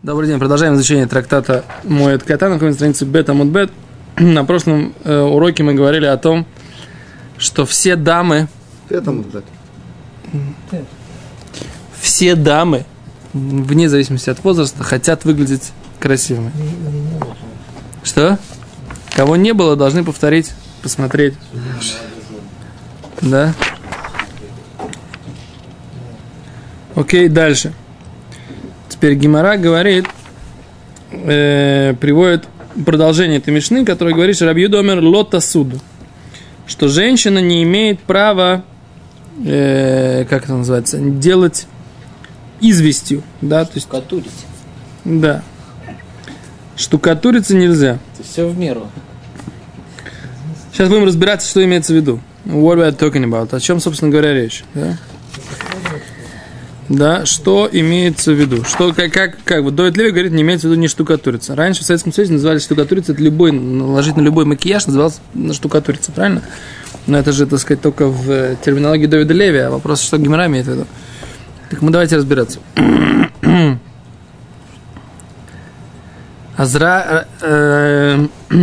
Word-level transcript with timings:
Добрый 0.00 0.28
день, 0.28 0.38
продолжаем 0.38 0.76
изучение 0.76 1.08
трактата 1.08 1.64
Моет 1.82 2.22
Ката 2.22 2.48
на 2.48 2.72
странице 2.72 3.04
Бета 3.04 3.34
Мудбет. 3.34 3.72
На 4.16 4.44
прошлом 4.44 4.94
э, 5.02 5.18
уроке 5.18 5.64
мы 5.64 5.74
говорили 5.74 6.06
о 6.06 6.16
том, 6.16 6.46
что 7.36 7.66
все 7.66 7.96
дамы... 7.96 8.46
Это 8.88 9.10
Мудбет. 9.10 9.44
Все 12.00 12.36
дамы, 12.36 12.86
вне 13.32 13.88
зависимости 13.88 14.30
от 14.30 14.44
возраста, 14.44 14.84
хотят 14.84 15.24
выглядеть 15.24 15.72
красивыми. 15.98 16.52
Что? 18.04 18.38
Кого 19.16 19.34
не 19.34 19.52
было, 19.52 19.74
должны 19.74 20.04
повторить, 20.04 20.52
посмотреть. 20.80 21.34
Да? 23.20 23.52
Окей, 26.94 27.26
дальше. 27.26 27.74
Теперь 28.98 29.14
Гимара 29.14 29.56
говорит, 29.56 30.06
э, 31.12 31.94
приводит 32.00 32.48
продолжение 32.84 33.38
этой 33.38 33.54
мишны, 33.54 33.84
который 33.84 34.12
говорит, 34.12 34.34
что 34.34 34.46
Рабью 34.46 34.68
Домер 34.68 35.00
лота 35.00 35.38
суду, 35.38 35.78
что 36.66 36.88
женщина 36.88 37.38
не 37.38 37.62
имеет 37.62 38.00
права, 38.00 38.64
э, 39.46 40.24
как 40.28 40.44
это 40.44 40.54
называется, 40.54 40.98
делать 40.98 41.68
известью, 42.60 43.22
да, 43.40 43.64
то 43.64 43.70
есть, 43.76 43.86
Штукатурить. 43.86 44.32
да, 45.04 45.44
штукатуриться 46.74 47.54
нельзя. 47.54 48.00
Это 48.18 48.28
все 48.28 48.48
в 48.48 48.58
меру. 48.58 48.88
Сейчас 50.72 50.88
будем 50.88 51.04
разбираться, 51.04 51.48
что 51.48 51.64
имеется 51.64 51.92
в 51.92 51.96
виду. 51.96 52.18
What 52.46 52.78
we 52.78 52.88
are 52.88 52.96
talking 52.98 53.22
about. 53.24 53.54
О 53.54 53.60
чем, 53.60 53.78
собственно 53.78 54.10
говоря, 54.10 54.32
речь. 54.32 54.64
Да? 54.74 54.96
Да, 56.88 57.26
что 57.26 57.68
имеется 57.70 58.32
в 58.32 58.34
виду? 58.34 58.64
Что, 58.64 58.94
как, 58.94 59.12
как, 59.12 59.38
как 59.44 59.62
вот 59.62 59.74
Доид 59.74 59.96
Леви 59.98 60.10
говорит, 60.10 60.32
не 60.32 60.40
имеется 60.40 60.68
в 60.68 60.70
виду 60.70 60.80
не 60.80 60.88
штукатурица. 60.88 61.54
Раньше 61.54 61.82
в 61.82 61.86
Советском 61.86 62.14
Союзе 62.14 62.32
называли 62.32 62.58
штукатурица, 62.58 63.12
это 63.12 63.22
любой, 63.22 63.52
наложить 63.52 64.16
на 64.16 64.22
любой 64.22 64.46
макияж 64.46 64.86
назывался 64.86 65.20
на 65.34 65.52
штукатурица, 65.52 66.12
правильно? 66.12 66.42
Но 67.06 67.18
это 67.18 67.32
же, 67.32 67.46
так 67.46 67.58
сказать, 67.58 67.82
только 67.82 68.06
в 68.06 68.30
э, 68.30 68.56
терминологии 68.64 69.06
Довида 69.06 69.34
Леви, 69.34 69.58
а 69.58 69.70
вопрос, 69.70 70.00
что 70.00 70.16
Гимара 70.16 70.46
имеет 70.46 70.66
в 70.66 70.70
виду. 70.70 70.86
Так 71.68 71.82
мы 71.82 71.90
давайте 71.90 72.16
разбираться. 72.16 72.58
Азра... 76.56 77.26
э, 77.42 78.26
э, 78.50 78.56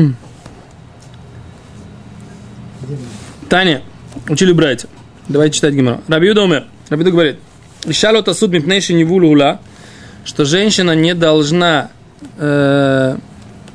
Таня, 3.49 3.83
учили 4.27 4.51
братья. 4.51 4.89
Давайте 5.27 5.55
читать 5.57 5.75
Гимара. 5.75 6.01
Рабиуда 6.07 6.41
умер. 6.41 6.65
Рабиуда 6.89 7.11
говорит, 7.11 7.37
Шалота 7.91 8.33
суд 8.33 8.51
мипнейши 8.51 8.93
не 8.93 9.03
вулула, 9.03 9.59
что 10.23 10.45
женщина 10.45 10.95
не 10.95 11.13
должна 11.13 11.91
э, 12.37 13.17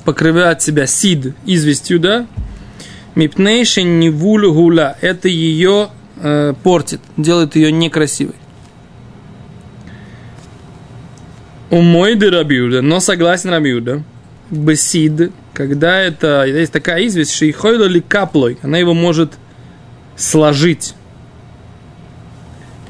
покрывать 0.05 0.63
себя 0.63 0.87
сид 0.87 1.35
известью, 1.47 2.01
да? 2.01 2.27
Мипнейши 3.15 3.83
не 3.83 4.11
вулула. 4.11 4.97
Это 5.01 5.29
ее 5.29 5.91
э, 6.17 6.55
портит, 6.63 7.01
делает 7.17 7.57
ее 7.57 7.71
некрасивой. 7.71 8.35
У 11.71 11.81
Мойды 11.83 12.31
Рабиуда, 12.31 12.83
но 12.83 12.99
согласен 12.99 13.51
Рабиуда, 13.51 14.03
бесид, 14.51 15.31
когда 15.55 16.01
это, 16.01 16.45
есть 16.45 16.73
такая 16.73 17.07
известь, 17.07 17.33
что 17.33 17.49
ихойла 17.49 17.85
ли 17.85 18.01
каплой, 18.01 18.59
она 18.63 18.79
его 18.79 18.93
может 18.93 19.35
сложить. 20.17 20.95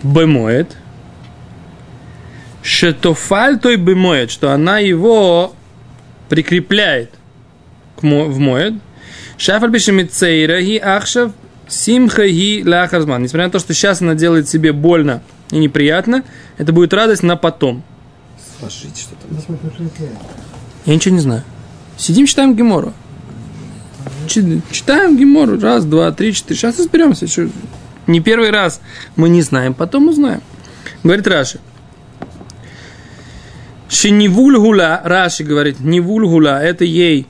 Бемоет, 0.02 0.78
Шетофаль 2.62 3.58
той 3.58 3.76
бемоет, 3.76 4.30
что 4.30 4.52
она 4.52 4.78
его 4.78 5.54
прикрепляет 6.28 7.10
к 7.96 8.02
мо, 8.02 8.24
в 8.26 8.38
моет. 8.38 8.74
Шафаль 9.38 9.70
бешемицейра 9.70 10.60
ги 10.60 10.76
ахшав 10.76 11.32
симха 11.68 12.26
ги 12.28 12.62
лахарзман. 12.66 13.22
Несмотря 13.22 13.46
на 13.46 13.50
то, 13.52 13.58
что 13.58 13.72
сейчас 13.72 14.02
она 14.02 14.14
делает 14.14 14.48
себе 14.48 14.72
больно 14.72 15.22
и 15.50 15.56
неприятно, 15.58 16.22
это 16.58 16.72
будет 16.72 16.92
радость 16.92 17.22
на 17.22 17.36
потом. 17.36 17.82
Сложить 18.58 18.98
что-то. 18.98 19.26
Я 20.84 20.94
ничего 20.94 21.14
не 21.14 21.20
знаю. 21.20 21.42
Сидим, 21.96 22.26
читаем 22.26 22.54
Гемору. 22.54 22.92
Чи- 24.26 24.60
Читаем 24.70 25.16
Гемору. 25.16 25.58
Раз, 25.58 25.84
два, 25.84 26.12
три, 26.12 26.34
четыре. 26.34 26.56
Сейчас 26.58 26.78
разберемся. 26.78 27.26
Не 28.06 28.20
первый 28.20 28.50
раз 28.50 28.80
мы 29.16 29.28
не 29.28 29.40
знаем, 29.42 29.72
потом 29.74 30.08
узнаем. 30.08 30.42
Говорит 31.02 31.26
Раши. 31.26 31.58
Шинивульгула, 33.90 35.00
Раши 35.04 35.42
говорит, 35.42 35.80
невульгула, 35.80 36.62
это 36.62 36.84
ей 36.84 37.26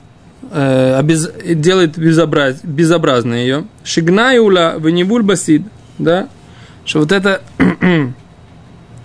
э, 0.51 0.99
обез- 1.01 1.55
делает 1.55 1.97
безобраз, 1.97 2.59
безобразно 2.63 3.33
ее. 3.33 3.65
Шигнаюла, 3.83 4.77
венивуль 4.77 5.23
басид, 5.23 5.63
да, 5.97 6.29
что 6.85 6.99
вот 6.99 7.11
это 7.11 7.41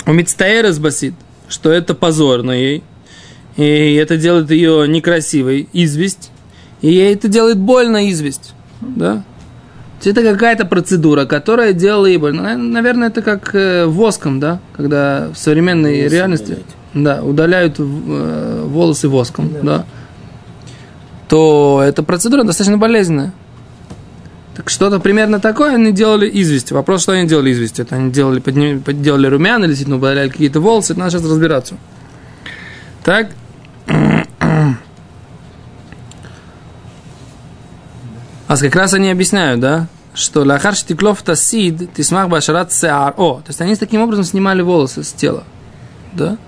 умицтаэрас 0.07 0.79
басид, 0.79 1.15
что 1.49 1.73
это 1.73 1.95
позорно 1.95 2.53
ей, 2.53 2.85
и 3.57 3.95
это 3.95 4.19
делает 4.19 4.51
ее 4.51 4.87
некрасивой, 4.87 5.67
известь, 5.73 6.31
и 6.83 6.89
ей 6.89 7.15
это 7.15 7.29
делает 7.29 7.59
больно 7.59 8.11
известь, 8.11 8.53
да. 8.83 9.25
То 10.01 10.09
есть 10.09 10.19
Это 10.19 10.33
какая-то 10.33 10.67
процедура, 10.67 11.25
которая 11.25 11.73
делала 11.73 12.07
ей 12.07 12.19
больно. 12.19 12.57
Наверное, 12.57 13.09
это 13.09 13.23
как 13.23 13.55
э, 13.55 13.87
воском, 13.87 14.41
да, 14.41 14.61
когда 14.77 15.29
в 15.35 15.39
современной 15.39 16.01
Волосы 16.01 16.15
реальности 16.15 16.59
да, 16.93 17.23
удаляют 17.23 17.77
э, 17.79 18.63
волосы 18.67 19.09
воском, 19.09 19.51
да. 19.63 19.87
то 21.29 21.83
эта 21.85 22.03
процедура 22.03 22.45
достаточно 22.45 22.77
болезненная. 22.77 23.33
Так 24.55 24.71
что-то 24.71 25.01
примерно 25.01 25.39
такое 25.39 25.75
они 25.75 25.93
делали 25.93 26.31
известь. 26.33 26.73
Вопрос, 26.73 27.03
что 27.03 27.13
они 27.13 27.29
делали 27.29 27.53
известь? 27.53 27.79
Это 27.79 27.97
они 27.97 28.11
делали, 28.11 28.41
подня- 28.41 28.81
подделали 28.81 29.27
румяна, 29.27 29.65
или 29.65 29.71
действительно 29.71 29.97
удаляли 29.97 30.29
какие-то 30.29 30.61
волосы, 30.61 30.93
это 30.93 31.01
надо 31.01 31.13
сейчас 31.13 31.25
разбираться. 31.25 31.75
Так. 33.03 33.29
А 38.47 38.57
как 38.57 38.75
раз 38.77 38.95
они 38.95 39.11
объясняют, 39.11 39.61
да, 39.61 39.89
что 40.15 40.43
лахар 40.43 40.75
штиклов 40.75 41.23
тасид, 41.23 41.93
ты 41.93 42.05
смах 42.05 42.29
башарат 42.29 42.73
сеар. 42.73 43.15
О, 43.17 43.41
то 43.45 43.49
есть 43.49 43.61
они 43.61 43.77
таким 43.77 44.01
образом 44.01 44.25
снимали 44.25 44.63
волосы 44.63 45.03
с 45.03 45.13
тела, 45.13 45.45
да, 46.13 46.39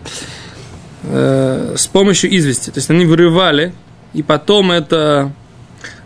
Э, 1.05 1.75
с 1.77 1.87
помощью 1.87 2.35
извести. 2.37 2.71
То 2.71 2.79
есть 2.79 2.91
они 2.91 3.07
вырывали, 3.07 3.73
и 4.13 4.23
потом 4.23 4.73
это... 4.73 5.33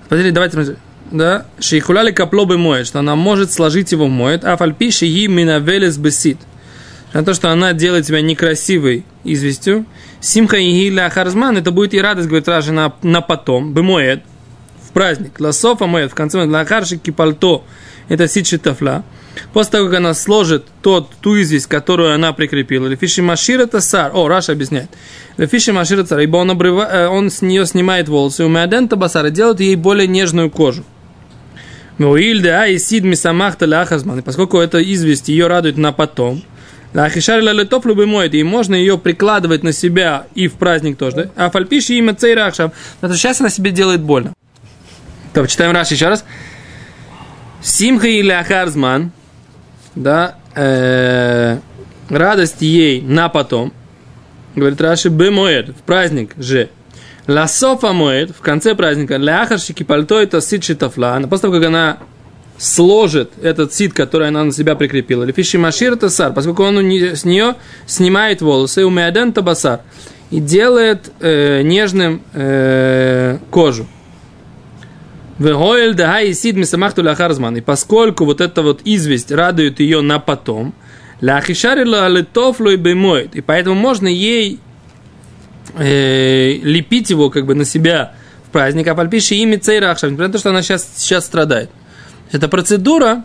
Смотрите, 0.07 0.31
давайте, 0.33 0.77
да, 1.11 1.47
шейхуляли 1.59 2.13
капло 2.13 2.45
бы 2.45 2.59
моет, 2.59 2.87
что 2.87 2.99
она 2.99 3.17
может 3.17 3.53
сложить 3.53 3.93
его 3.93 4.09
моет, 4.09 4.45
а 4.45 4.57
фальпиши 4.57 5.07
и 5.07 5.27
минавелес 5.29 5.97
бесит. 5.97 6.39
На 7.13 7.25
то, 7.25 7.35
что 7.35 7.51
она 7.51 7.73
делает 7.73 8.07
тебя 8.07 8.21
некрасивой 8.21 9.05
известью. 9.25 9.87
Симха 10.21 10.57
и 10.57 10.91
харзман, 11.11 11.57
это 11.57 11.71
будет 11.71 11.95
и 11.95 12.01
радость, 12.01 12.29
говорит 12.29 12.49
Раши, 12.49 12.73
на, 12.73 12.93
на 13.03 13.21
потом, 13.21 13.75
бемоет, 13.75 14.23
в 14.23 14.32
праздник. 14.93 15.41
Ласофа 15.41 15.87
моет, 15.87 16.13
в 16.13 16.15
конце 16.15 16.45
лахарши 16.45 16.97
кипальто, 16.97 17.65
это 18.09 18.29
сичи 18.29 18.59
тафла. 18.59 19.05
После 19.53 19.73
того, 19.73 19.87
как 19.87 19.99
она 19.99 20.15
сложит 20.15 20.67
тот, 20.83 21.11
ту 21.21 21.41
известь, 21.41 21.67
которую 21.67 22.15
она 22.15 22.33
прикрепила, 22.33 22.87
лефиши 22.87 23.23
машира 23.23 23.67
тасар, 23.67 24.11
о, 24.15 24.29
Раша 24.29 24.53
объясняет, 24.53 24.91
лефиши 25.39 25.73
машира 25.73 26.03
тасар, 26.03 26.21
ибо 26.21 26.37
он, 26.37 26.51
обрыва, 26.51 26.89
э, 26.91 27.09
он 27.09 27.31
с 27.31 27.41
нее 27.41 27.65
снимает 27.65 28.09
волосы, 28.09 28.45
у 28.45 28.49
меаден 28.49 28.89
табасара 28.89 29.31
делает 29.31 29.61
ей 29.61 29.77
более 29.77 30.07
нежную 30.07 30.51
кожу. 30.51 30.85
Муильде 31.99 32.51
а 32.51 32.67
и 32.67 32.79
сид 32.79 33.05
мисамахта 33.05 33.65
ляхазман, 33.65 34.19
и 34.19 34.23
поскольку 34.23 34.59
это 34.59 34.83
известь 34.83 35.29
ее 35.29 35.47
радует 35.47 35.77
на 35.77 35.93
потом, 35.93 36.43
Лахишар 36.95 37.41
летов 37.41 37.87
любимоет, 37.87 38.35
и 38.35 38.43
можно 38.43 38.75
ее 38.75 38.99
прикладывать 38.99 39.63
на 39.63 39.73
себя 39.73 40.27
и 40.35 40.47
в 40.47 40.55
праздник 40.55 40.99
тоже? 40.99 41.31
А 41.37 41.51
фальпиши 41.51 41.95
имя 41.95 42.15
цейрахшам, 42.15 42.73
потому 43.01 43.15
что 43.15 43.23
сейчас 43.23 43.41
она 43.41 43.49
себе 43.49 43.71
делает 43.71 44.03
больно. 44.03 44.35
Так, 45.33 45.49
читаем 45.49 45.73
Раши 45.73 45.95
еще 45.95 46.09
раз. 46.09 46.25
Симха 47.63 48.07
и 48.07 48.21
ляхарзман, 48.21 49.13
да, 49.95 50.37
э, 50.55 51.59
радость 52.11 52.61
ей 52.61 53.01
на 53.01 53.31
потом, 53.31 53.73
говорит 54.55 54.81
Раши, 54.81 55.09
бемоет, 55.09 55.71
в 55.71 55.83
праздник 55.83 56.33
же. 56.37 56.69
Ласофа 57.27 57.93
моет, 57.93 58.31
в 58.31 58.41
конце 58.41 58.75
праздника, 58.75 59.17
ляхарщики 59.17 59.85
пальто 59.85 60.21
это 60.21 60.41
сид 60.43 60.65
шитафла, 60.65 61.19
после 61.31 61.43
того, 61.43 61.55
как 61.55 61.65
она 61.65 61.99
сложит 62.59 63.31
этот 63.41 63.73
сид, 63.73 63.95
который 63.95 64.29
она 64.29 64.45
на 64.45 64.53
себя 64.53 64.75
прикрепила. 64.75 65.23
Лефиши 65.23 65.57
машир 65.57 65.97
тасар, 65.97 66.33
поскольку 66.33 66.65
он 66.65 66.77
с 66.79 67.25
нее 67.25 67.55
снимает 67.87 68.43
волосы, 68.43 68.85
у 68.85 68.91
меаден 68.91 69.33
табасар, 69.33 69.81
и 70.31 70.41
делает 70.41 71.11
э, 71.21 71.63
нежным 71.63 72.23
э, 72.35 73.39
кожу. 73.51 73.87
Вегоэль 75.43 75.95
да 75.95 76.21
и 76.21 76.33
сид 76.33 76.57
мисамахту 76.57 77.03
ляхарзман. 77.03 77.57
И 77.57 77.61
поскольку 77.61 78.25
вот 78.25 78.41
эта 78.41 78.63
вот 78.63 78.81
известь 78.85 79.31
радует 79.31 79.81
ее 79.81 80.01
на 80.01 80.19
потом, 80.19 80.75
ляхишарила 81.21 82.09
летофлу 82.09 82.77
и. 82.77 83.35
И 83.35 83.41
поэтому 83.41 83.75
можно 83.75 84.09
ей 84.09 84.61
э, 85.75 86.55
лепить 86.63 87.11
его 87.11 87.31
как 87.31 87.47
бы 87.47 87.55
на 87.55 87.65
себя 87.65 88.15
в 88.47 88.51
праздник, 88.51 88.89
а 88.89 88.95
пальпиши 88.95 89.35
ими 89.37 89.57
цейрахшав, 89.57 90.11
несмотря 90.11 90.33
то, 90.33 90.39
что 90.39 90.51
она 90.51 90.63
сейчас, 90.63 90.89
сейчас 90.97 91.25
страдает. 91.25 91.71
Эта 92.31 92.49
процедура, 92.49 93.25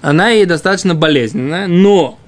она 0.00 0.30
ей 0.30 0.46
достаточно 0.46 0.94
болезненная, 0.94 1.66
но 1.68 2.18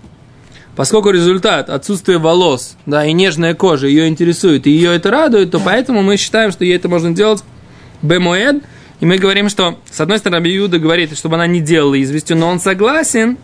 поскольку 0.76 1.10
результат 1.10 1.70
отсутствие 1.70 2.18
волос, 2.18 2.76
да, 2.86 3.04
и 3.04 3.12
нежная 3.12 3.54
кожа 3.54 3.86
ее 3.86 4.08
интересует, 4.08 4.66
и 4.66 4.70
ее 4.70 4.94
это 4.94 5.10
радует, 5.10 5.50
то 5.50 5.60
поэтому 5.60 6.02
мы 6.02 6.16
считаем, 6.16 6.50
что 6.50 6.64
ей 6.64 6.76
это 6.76 6.88
можно 6.88 7.14
делать 7.14 7.44
бемоэд, 8.02 8.62
и 9.00 9.06
мы 9.06 9.18
говорим, 9.18 9.48
что, 9.48 9.78
с 9.90 10.00
одной 10.00 10.18
стороны, 10.18 10.38
Раби 10.38 10.52
Юда 10.52 10.78
говорит, 10.78 11.16
чтобы 11.16 11.34
она 11.34 11.46
не 11.46 11.60
делала 11.60 12.00
известью, 12.00 12.36
но 12.36 12.48
он 12.48 12.60
согласен, 12.60 13.38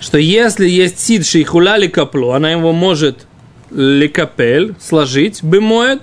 что 0.00 0.18
если 0.18 0.68
есть 0.68 1.00
сид 1.00 1.26
шейхула 1.26 1.78
каплу, 1.92 2.32
она 2.32 2.50
его 2.50 2.72
может 2.72 3.26
лекапель, 3.70 4.74
сложить, 4.80 5.42
бемоет, 5.42 6.00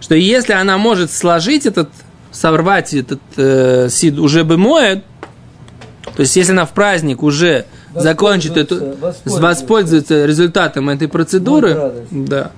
что 0.00 0.14
если 0.14 0.52
она 0.52 0.78
может 0.78 1.10
сложить 1.10 1.66
этот, 1.66 1.88
сорвать 2.30 2.94
этот 2.94 3.20
э, 3.36 3.88
сид 3.90 4.18
уже 4.18 4.42
бемоет, 4.42 5.04
то 6.14 6.20
есть 6.20 6.36
если 6.36 6.52
она 6.52 6.66
в 6.66 6.72
праздник 6.72 7.22
уже 7.22 7.66
закончит 7.94 8.56
эту, 8.56 8.76
воспользуется. 8.76 9.40
воспользуется 9.40 10.26
результатом 10.26 10.90
этой 10.90 11.08
процедуры, 11.08 11.92
да, 12.10 12.52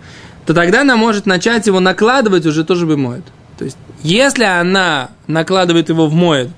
то 0.47 0.55
тогда 0.55 0.83
она 0.83 0.97
может 0.97 1.27
начать 1.27 1.67
его 1.67 1.81
накладывать 1.81 2.45
уже 2.47 2.65
тоже 2.65 2.87
бемоет. 2.87 3.25
То 3.59 3.65
есть 3.65 3.77
если 4.03 4.45
она 4.45 5.11
накладывает 5.27 5.89
его 5.89 6.07
в 6.07 6.15
моет, 6.15 6.51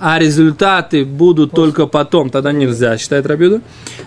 а 0.00 0.18
результаты 0.18 1.04
будут 1.04 1.52
только 1.52 1.86
потом, 1.86 2.30
тогда 2.30 2.52
нельзя, 2.52 2.96
считает 2.96 3.26
Рабиуда. 3.26 3.60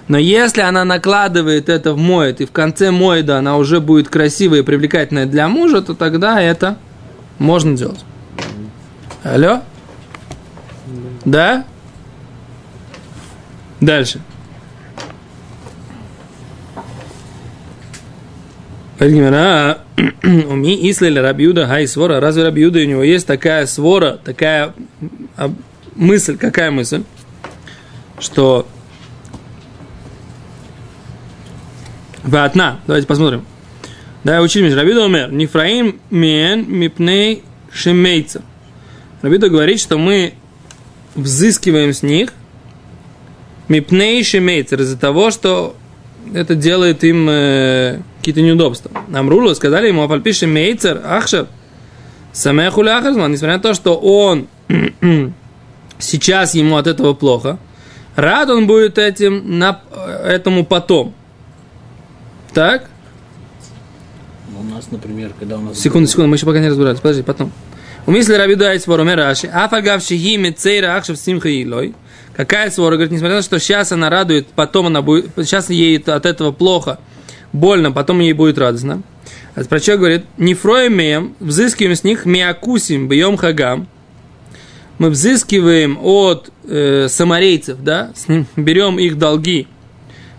Но 0.07 0.17
если 0.17 0.61
она 0.61 0.83
накладывает 0.83 1.69
это 1.69 1.93
в 1.93 1.97
моет, 1.97 2.41
и 2.41 2.45
в 2.45 2.51
конце 2.51 2.91
моеда 2.91 3.37
она 3.37 3.57
уже 3.57 3.79
будет 3.79 4.09
красивая 4.09 4.59
и 4.59 4.63
привлекательная 4.63 5.27
для 5.27 5.47
мужа, 5.47 5.81
то 5.81 5.93
тогда 5.93 6.41
это 6.41 6.77
можно 7.37 7.77
делать. 7.77 8.03
Алло? 9.23 9.61
Да? 11.25 11.65
Дальше. 13.79 14.19
Гимара, 19.09 19.79
уми 20.23 20.89
ислили 20.89 21.19
Рабиуда 21.19 21.67
хай 21.67 21.87
свора. 21.87 22.19
Разве 22.19 22.43
Рабиуда 22.43 22.79
у 22.79 22.85
него 22.85 23.03
есть 23.03 23.27
такая 23.27 23.65
свора, 23.65 24.19
такая 24.23 24.73
мысль, 25.95 26.37
какая 26.37 26.71
мысль, 26.71 27.03
что 28.19 28.67
Ватна, 32.23 32.79
давайте 32.87 33.07
посмотрим. 33.07 33.45
Да, 34.23 34.41
учили 34.41 34.71
Рабиуда 34.71 35.05
умер. 35.05 35.31
Нифраим 35.31 35.99
мен 36.09 36.65
мипней 36.71 37.43
шемейца. 37.71 38.41
Рабиуда 39.21 39.49
говорит, 39.49 39.79
что 39.79 39.97
мы 39.97 40.33
взыскиваем 41.15 41.93
с 41.93 42.01
них 42.03 42.33
мипней 43.67 44.23
шемейцер 44.23 44.81
из-за 44.81 44.97
того, 44.97 45.31
что 45.31 45.75
это 46.33 46.55
делает 46.55 47.03
им 47.03 47.25
какие-то 48.23 48.41
неудобства. 48.41 48.89
Амрулу 49.13 49.53
сказали 49.53 49.89
ему, 49.89 50.03
афальпиши 50.03 50.47
мейцер, 50.47 51.01
ахшер, 51.03 51.47
самехули 52.31 52.87
ахарзман, 52.87 53.33
несмотря 53.33 53.57
на 53.57 53.61
то, 53.61 53.73
что 53.73 53.97
он 53.97 54.47
сейчас 55.99 56.55
ему 56.55 56.77
от 56.77 56.87
этого 56.87 57.13
плохо, 57.13 57.59
рад 58.15 58.49
он 58.49 58.65
будет 58.65 58.97
этим, 58.97 59.59
на, 59.59 59.81
этому 60.23 60.65
потом. 60.65 61.13
Так? 62.53 62.89
У 64.57 64.63
нас, 64.63 64.89
например, 64.89 65.33
когда 65.37 65.57
у 65.57 65.61
нас... 65.61 65.77
Секунду, 65.77 66.07
секунду, 66.07 66.29
мы 66.29 66.37
еще 66.37 66.45
пока 66.45 66.59
не 66.59 66.69
разбирались. 66.69 67.01
Подожди, 67.01 67.23
потом. 67.23 67.51
Умисли 68.05 68.35
Рабида 68.35 68.73
и 68.73 68.79
Свора 68.79 69.03
Мераши, 69.03 69.47
афагав 69.47 70.01
шихи 70.01 70.37
мецейра 70.37 70.95
ахшев 70.95 71.17
симха 71.17 71.49
илой. 71.49 71.93
Какая 72.35 72.71
свора? 72.71 72.95
Говорит, 72.95 73.11
несмотря 73.11 73.35
на 73.35 73.41
то, 73.41 73.45
что 73.45 73.59
сейчас 73.59 73.91
она 73.91 74.09
радует, 74.09 74.47
потом 74.47 74.87
она 74.87 75.01
будет, 75.01 75.29
сейчас 75.37 75.69
ей 75.69 75.97
от 75.99 76.25
этого 76.25 76.51
плохо, 76.51 76.99
больно, 77.53 77.91
потом 77.91 78.19
ей 78.19 78.33
будет 78.33 78.57
радостно. 78.57 79.03
А 79.55 79.63
про 79.63 79.79
что 79.79 79.97
говорит? 79.97 80.25
Не 80.37 80.55
фроемеем, 80.55 81.35
взыскиваем 81.39 81.95
с 81.95 82.03
них 82.03 82.25
миакусим 82.25 83.07
бьем 83.07 83.37
хагам. 83.37 83.87
Мы 84.97 85.09
взыскиваем 85.09 85.97
от 86.01 86.51
э, 86.65 87.07
самарейцев, 87.09 87.77
да, 87.81 88.11
с 88.15 88.27
ним 88.27 88.45
берем 88.55 88.99
их 88.99 89.17
долги 89.17 89.67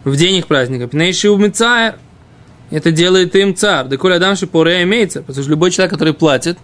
в 0.04 0.16
день 0.16 0.36
их 0.36 0.46
праздника. 0.46 0.86
Пнейши 0.88 1.28
мецаер. 1.28 1.96
Это 2.70 2.90
делает 2.90 3.34
им 3.36 3.54
царь. 3.54 3.86
Да 3.86 3.96
коля 3.96 4.18
дамши 4.18 4.46
поре 4.46 4.82
имеется. 4.82 5.20
Потому 5.22 5.42
что 5.42 5.50
любой 5.50 5.70
человек, 5.70 5.92
который 5.92 6.14
платит, 6.14 6.58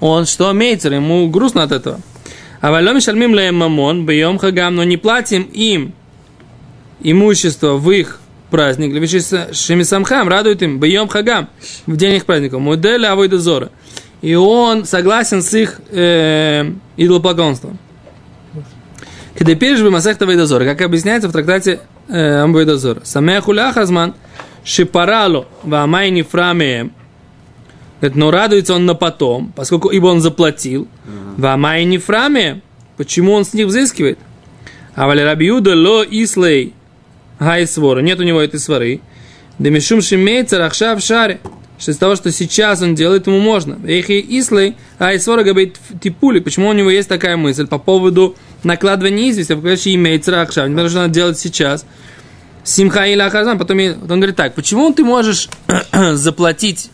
он 0.00 0.26
что 0.26 0.52
имеется, 0.52 0.88
ему 0.88 1.28
грустно 1.28 1.62
от 1.62 1.72
этого. 1.72 2.00
А 2.60 2.70
валем 2.70 3.00
шальмим 3.00 3.36
мамон, 3.56 4.06
бьем 4.06 4.38
хагам, 4.38 4.74
но 4.74 4.84
не 4.84 4.96
платим 4.96 5.42
им 5.42 5.92
имущество 7.00 7.74
в 7.74 7.90
их 7.90 8.20
праздник, 8.54 8.94
шемисамхам 9.52 10.28
радует 10.28 10.62
им, 10.62 10.78
бьем 10.78 11.08
хагам, 11.08 11.48
в 11.88 11.96
день 11.96 12.14
их 12.14 12.24
праздника, 12.24 12.60
модель 12.60 13.04
авойдозора. 13.04 13.70
И 14.22 14.36
он 14.36 14.84
согласен 14.84 15.42
с 15.42 15.52
их 15.54 15.80
э, 15.90 16.70
идолопоклонством. 16.96 17.78
Когда 19.36 19.56
пишешь 19.56 19.82
бы 19.82 19.90
Масехта 19.90 20.24
Вейдозор, 20.24 20.62
как 20.62 20.82
объясняется 20.82 21.28
в 21.28 21.32
трактате 21.32 21.80
э, 22.06 22.42
Амвейдозор. 22.42 23.00
Самехуля 23.02 23.72
Хазман 23.72 24.14
Шипарало 24.62 25.46
Вамайни 25.64 26.22
Фрамеем. 26.22 26.92
Говорит, 28.00 28.16
но 28.16 28.30
радуется 28.30 28.74
он 28.74 28.86
на 28.86 28.94
потом, 28.94 29.52
поскольку 29.56 29.88
ибо 29.88 30.06
он 30.06 30.20
заплатил. 30.20 30.86
Вамайни 31.36 31.98
Фраме. 31.98 32.62
Почему 32.96 33.32
он 33.32 33.44
с 33.44 33.52
них 33.52 33.66
взыскивает? 33.66 34.20
А 34.94 35.08
вали 35.08 35.24
Рабиуда 35.24 35.74
ло 35.74 36.04
ислей 36.04 36.72
гай 37.38 37.66
свора. 37.66 38.00
Нет 38.00 38.20
у 38.20 38.22
него 38.22 38.40
этой 38.40 38.60
свары. 38.60 39.00
Демишум 39.58 40.02
шимейцер 40.02 40.60
ахшав 40.62 41.00
шаре. 41.02 41.40
Что 41.78 41.90
из 41.90 41.98
того, 41.98 42.14
что 42.14 42.30
сейчас 42.30 42.82
он 42.82 42.94
делает, 42.94 43.26
ему 43.26 43.40
можно. 43.40 43.78
Эхи 43.86 44.24
ислей 44.28 44.76
гай 44.98 45.18
свора 45.18 45.42
габейт 45.42 45.78
типули. 46.00 46.40
Почему 46.40 46.68
у 46.68 46.72
него 46.72 46.90
есть 46.90 47.08
такая 47.08 47.36
мысль 47.36 47.66
по 47.66 47.78
поводу 47.78 48.36
накладывания 48.62 49.30
извести, 49.30 49.52
в 49.52 49.58
включении 49.58 49.96
имеется 49.96 50.40
ахшав. 50.40 50.68
Не 50.68 50.88
что 50.88 50.98
надо 50.98 51.14
делать 51.14 51.38
сейчас. 51.38 51.84
Симха 52.62 53.06
или 53.06 53.20
ахазан. 53.20 53.58
Потом 53.58 53.78
он 53.78 54.06
говорит 54.20 54.36
так, 54.36 54.54
почему 54.54 54.92
ты 54.92 55.04
можешь 55.04 55.48
заплатить 55.92 56.90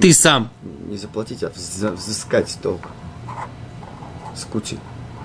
ты 0.00 0.12
сам? 0.12 0.50
Не 0.88 0.96
заплатить, 0.96 1.42
а 1.42 1.50
взыскать 1.50 2.56
долг. 2.62 2.80
С 4.36 4.44
кучи. 4.44 4.78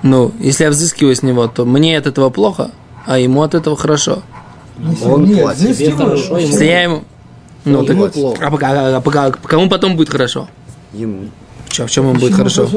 Ну, 0.04 0.32
если 0.40 0.64
я 0.64 0.70
взыскиваю 0.70 1.16
с 1.16 1.24
него, 1.24 1.48
то 1.48 1.66
мне 1.66 1.98
от 1.98 2.08
этого 2.08 2.30
плохо, 2.30 2.72
а 3.10 3.18
ему 3.18 3.42
от 3.42 3.56
этого 3.56 3.76
хорошо. 3.76 4.22
Он 5.04 5.26
нет, 5.26 5.42
платит. 5.42 5.62
здесь 5.62 5.78
Тебе 5.78 5.88
его- 5.88 5.98
хорошо, 5.98 6.38
ему 6.38 6.48
Если 6.52 6.66
я 6.66 6.82
ему... 6.84 7.04
Ну, 7.66 7.84
Ему 7.84 8.04
так, 8.06 8.14
плохо. 8.14 8.46
а, 8.48 8.52
пока- 8.52 8.98
а, 8.98 9.02
пока- 9.02 9.32
кому 9.32 9.68
потом 9.68 9.98
будет 9.98 10.10
хорошо? 10.10 10.48
Ему. 10.94 11.26
В 11.68 11.74
чем, 11.74 11.88
в 11.88 11.92
чем 11.92 12.08
ему 12.10 12.20
будет 12.20 12.36
хорошо? 12.36 12.68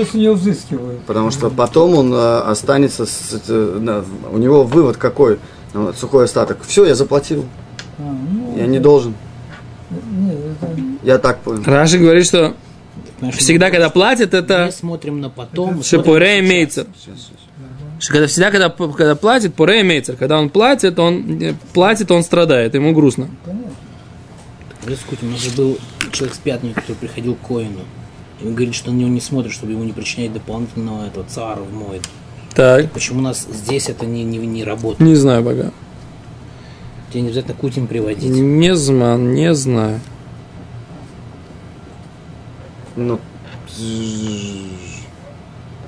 Потому 1.07 1.31
что 1.31 1.51
потом 1.51 1.95
он 1.95 2.13
э, 2.15 2.39
останется, 2.41 3.05
с, 3.05 3.43
э, 3.47 3.79
на- 3.81 4.05
у 4.33 4.39
него 4.39 4.65
вывод 4.65 4.97
какой, 4.97 5.39
Ну, 5.75 5.93
сухой 5.93 6.25
остаток. 6.25 6.59
Все, 6.67 6.85
я 6.87 6.95
заплатил, 6.95 7.45
А, 7.99 8.03
ну, 8.03 8.55
я 8.59 8.67
не 8.67 8.79
должен. 8.79 9.15
нет, 9.91 10.37
это- 10.61 10.77
Я 11.03 11.19
так 11.19 11.39
понял. 11.41 11.63
Раши 11.65 11.99
говорит, 11.99 12.27
что 12.27 12.55
Понимаешь, 13.21 13.39
всегда, 13.39 13.71
когда 13.71 13.89
платят, 13.91 14.33
мы 14.33 14.39
это 14.41 14.71
смотрим 14.73 15.21
на 15.21 15.29
потом. 15.31 15.77
мы 15.77 15.83
шипуре 15.83 16.41
имеется. 16.41 16.87
Сейчас, 16.99 17.19
сейчас. 17.21 17.39
Что 18.03 18.15
когда 18.15 18.27
всегда, 18.27 18.51
когда, 18.51 18.69
когда 18.69 19.15
платит, 19.15 19.55
поре 19.55 19.83
имеется. 19.83 20.17
Когда 20.17 20.37
он 20.37 20.51
платит, 20.51 20.99
он 20.99 21.41
э, 21.41 21.55
платит, 21.73 22.11
он 22.11 22.25
страдает, 22.25 22.75
ему 22.75 22.93
грустно. 22.93 23.31
Дискуть, 24.85 25.23
у 25.23 25.27
нас 25.27 25.39
же 25.39 25.51
был 25.51 25.79
человек 26.11 26.35
с 26.35 26.39
пятника, 26.39 26.81
который 26.81 26.97
приходил 26.97 27.37
к 27.37 27.47
Коину. 27.47 27.79
И 28.41 28.47
он 28.49 28.55
говорит, 28.55 28.75
что 28.75 28.91
на 28.91 28.97
него 28.97 29.09
не 29.09 29.21
смотрит, 29.21 29.53
чтобы 29.53 29.75
ему 29.75 29.85
не 29.85 29.93
причинять 29.93 30.33
дополнительного 30.33 31.07
этого 31.07 31.25
цара 31.29 31.61
в 31.61 31.73
мой. 31.73 32.01
Так, 32.57 32.91
Почему 32.91 33.21
у 33.21 33.23
нас 33.23 33.47
здесь 33.49 33.89
это 33.89 34.05
не, 34.05 34.25
не, 34.25 34.39
не 34.39 34.65
работает? 34.65 34.99
не 34.99 35.15
знаю 35.15 35.45
пока. 35.45 35.71
Тебе 37.11 37.23
не 37.23 37.29
обязательно 37.29 37.55
Кутин 37.55 37.87
приводить. 37.87 38.29
Не 38.29 38.75
знаю, 38.75 39.21
не 39.21 39.55
знаю. 39.55 40.01
Ну, 42.97 43.21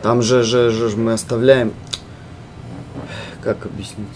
там 0.01 0.23
же, 0.23 0.45
же, 0.45 0.71
же 0.71 0.97
мы 0.97 1.15
оставляем, 1.15 1.73
как 3.45 3.67
объяснить 3.67 4.09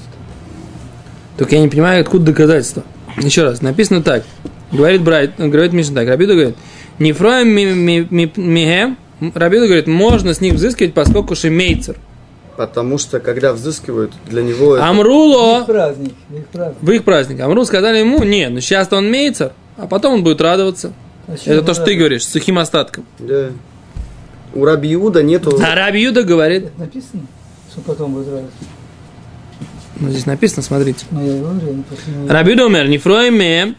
Только 1.36 1.54
я 1.54 1.60
не 1.60 1.68
понимаю, 1.68 2.00
откуда 2.00 2.26
доказательства. 2.26 2.82
Еще 3.16 3.44
раз, 3.44 3.62
написано 3.62 4.02
так. 4.02 4.24
Говорит 4.72 5.02
Брайт, 5.02 5.32
говорит 5.36 5.72
Мишна 5.72 5.96
так. 5.96 6.08
Рабида 6.08 6.34
говорит, 6.34 6.56
не 6.98 7.12
фроем 7.12 7.48
ми, 7.48 7.66
ми, 7.66 8.06
ми, 8.10 8.32
мигем. 8.36 8.96
Рабида 9.34 9.66
говорит, 9.66 9.86
можно 9.86 10.34
с 10.34 10.40
них 10.40 10.54
взыскивать, 10.54 10.94
поскольку 10.94 11.34
шемейцер. 11.34 11.96
Потому 12.56 12.98
что, 12.98 13.20
когда 13.20 13.52
взыскивают, 13.52 14.12
для 14.28 14.42
него 14.42 14.76
это... 14.76 14.84
Их 14.84 14.90
Амруло 14.90 15.64
праздник, 15.64 16.14
их 16.34 16.46
праздник. 16.48 16.76
в 16.82 16.90
их 16.90 17.04
праздник. 17.04 17.40
Амру 17.40 17.64
сказали 17.64 17.98
ему, 17.98 18.24
не, 18.24 18.48
ну 18.48 18.60
сейчас 18.60 18.92
он 18.92 19.08
мейцер, 19.10 19.52
а 19.76 19.86
потом 19.86 20.14
он 20.14 20.24
будет 20.24 20.40
радоваться. 20.40 20.92
Зачем 21.28 21.52
Это 21.52 21.66
то, 21.66 21.74
что 21.74 21.84
ты 21.84 21.94
говоришь, 21.94 22.24
с 22.24 22.32
сухим 22.32 22.58
остатком. 22.58 23.04
Да. 23.20 23.50
У 24.54 24.64
Раби 24.64 24.92
Иуда 24.94 25.22
нету... 25.22 25.56
А 25.62 25.74
Раби 25.76 26.02
Юда 26.02 26.24
говорит, 26.24 26.64
Это 26.64 26.80
написано, 26.80 27.22
что 27.70 27.80
потом 27.82 28.14
будет 28.14 28.28
радость. 28.28 28.52
Ну 30.00 30.10
здесь 30.10 30.26
написано, 30.26 30.62
смотрите. 30.62 31.06
Ну. 31.10 31.84
Раби 32.28 32.54
Думер, 32.54 32.88
не 32.88 32.98
фроиме, 32.98 33.74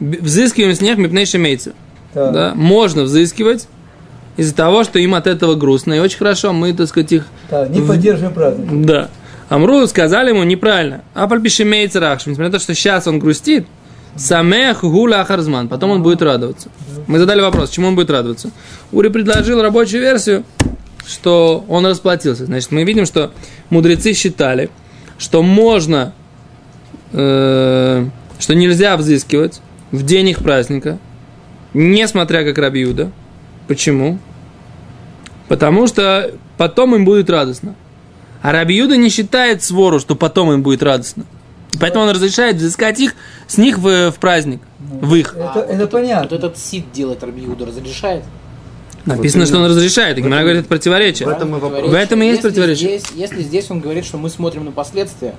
взыскиваем 0.00 0.74
с 0.74 0.80
них 0.80 0.96
мипнейший 0.98 1.40
мейцер. 1.40 1.72
Так. 2.12 2.32
Да, 2.32 2.52
можно 2.54 3.02
взыскивать 3.02 3.66
из-за 4.36 4.54
того, 4.54 4.84
что 4.84 4.98
им 4.98 5.14
от 5.14 5.26
этого 5.26 5.54
грустно. 5.54 5.94
И 5.94 5.98
очень 5.98 6.18
хорошо, 6.18 6.52
мы, 6.52 6.72
так 6.72 6.88
сказать, 6.88 7.12
их... 7.12 7.26
Так, 7.50 7.70
не 7.70 7.80
поддерживаем 7.80 8.34
праздник. 8.34 8.86
Да. 8.86 9.08
Амру 9.48 9.86
сказали 9.86 10.30
ему 10.30 10.42
неправильно. 10.44 11.02
А 11.14 11.26
пальпиши 11.26 11.64
мейцер 11.64 12.02
ахшим. 12.04 12.32
Несмотря 12.32 12.50
на 12.50 12.58
то, 12.58 12.62
что 12.62 12.74
сейчас 12.74 13.06
он 13.06 13.18
грустит, 13.18 13.66
самех 14.16 14.82
гуля 14.82 15.20
ахарзман. 15.20 15.68
Потом 15.68 15.90
он 15.90 16.02
будет 16.02 16.22
радоваться. 16.22 16.68
Мы 17.06 17.18
задали 17.18 17.40
вопрос, 17.40 17.70
чему 17.70 17.88
он 17.88 17.96
будет 17.96 18.10
радоваться. 18.10 18.50
Ури 18.92 19.08
предложил 19.08 19.60
рабочую 19.60 20.00
версию, 20.00 20.44
что 21.06 21.64
он 21.68 21.86
расплатился. 21.86 22.46
Значит, 22.46 22.70
мы 22.70 22.84
видим, 22.84 23.06
что 23.06 23.32
мудрецы 23.70 24.12
считали, 24.14 24.70
что 25.18 25.42
можно, 25.42 26.12
э, 27.12 28.06
что 28.38 28.54
нельзя 28.54 28.96
взыскивать 28.96 29.60
в 29.90 30.02
день 30.04 30.28
их 30.30 30.38
праздника, 30.38 30.98
несмотря 31.72 32.44
как 32.44 32.58
Рабиуда. 32.58 33.10
Почему? 33.68 34.18
Потому 35.48 35.86
что 35.86 36.32
потом 36.56 36.94
им 36.94 37.04
будет 37.04 37.30
радостно. 37.30 37.74
А 38.42 38.52
Рабиуда 38.52 38.96
не 38.96 39.08
считает 39.08 39.62
свору, 39.62 40.00
что 40.00 40.14
потом 40.16 40.52
им 40.52 40.62
будет 40.62 40.82
радостно. 40.82 41.24
Поэтому 41.80 42.04
он 42.04 42.10
разрешает 42.10 42.56
взыскать 42.56 43.00
их 43.00 43.14
с 43.48 43.56
них 43.58 43.78
в, 43.78 44.10
в 44.10 44.14
праздник, 44.20 44.60
в 44.78 45.14
их. 45.14 45.34
Это, 45.34 45.50
А, 45.50 45.54
вот 45.54 45.64
это 45.64 45.72
этот- 45.74 45.90
понятно. 45.90 46.28
Вот 46.30 46.32
этот 46.44 46.58
сид 46.58 46.92
делает 46.92 47.22
Раби 47.24 47.44
Иуда 47.46 47.66
разрешает? 47.66 48.22
Написано, 49.06 49.42
Вот 49.42 49.48
что 49.48 49.58
он 49.58 49.66
разрешает. 49.66 50.16
Гимара 50.16 50.40
говорит, 50.42 50.60
это 50.60 50.68
противоречие. 50.68 51.28
В 51.28 51.32
этом 51.32 51.56
и 51.56 51.60
вопрос. 51.60 51.90
В 51.90 51.94
этом 51.94 52.22
и 52.22 52.26
есть 52.26 52.36
Если 52.36 52.48
противоречие. 52.48 52.98
Здесь, 52.98 53.10
если 53.14 53.42
здесь 53.42 53.70
он 53.70 53.80
говорит, 53.80 54.04
что 54.06 54.16
мы 54.16 54.30
смотрим 54.30 54.64
на 54.64 54.72
последствия, 54.72 55.34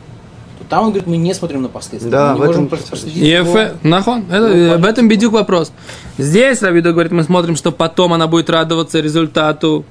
то 0.59 0.65
там 0.69 0.83
он 0.83 0.89
говорит, 0.89 1.07
мы 1.07 1.17
не 1.17 1.33
смотрим 1.33 1.63
на 1.63 1.69
последствия. 1.69 2.11
Да, 2.11 2.33
мы 2.33 2.37
в 2.37 2.39
не 2.41 2.45
можем 2.47 2.65
этом 2.65 2.79
проследить 2.89 3.17
ЕФ, 3.17 3.47
его- 3.47 3.69
нахон. 3.83 4.25
Это, 4.31 4.75
об 4.75 4.85
этом 4.85 5.07
бедюк 5.07 5.33
вопрос. 5.33 5.71
Здесь 6.19 6.61
Равида 6.61 6.91
говорит, 6.91 7.11
мы 7.11 7.23
смотрим, 7.23 7.55
что 7.55 7.71
потом 7.71 8.13
она 8.13 8.27
будет 8.27 8.49
радоваться 8.49 8.99
результату 8.99 9.83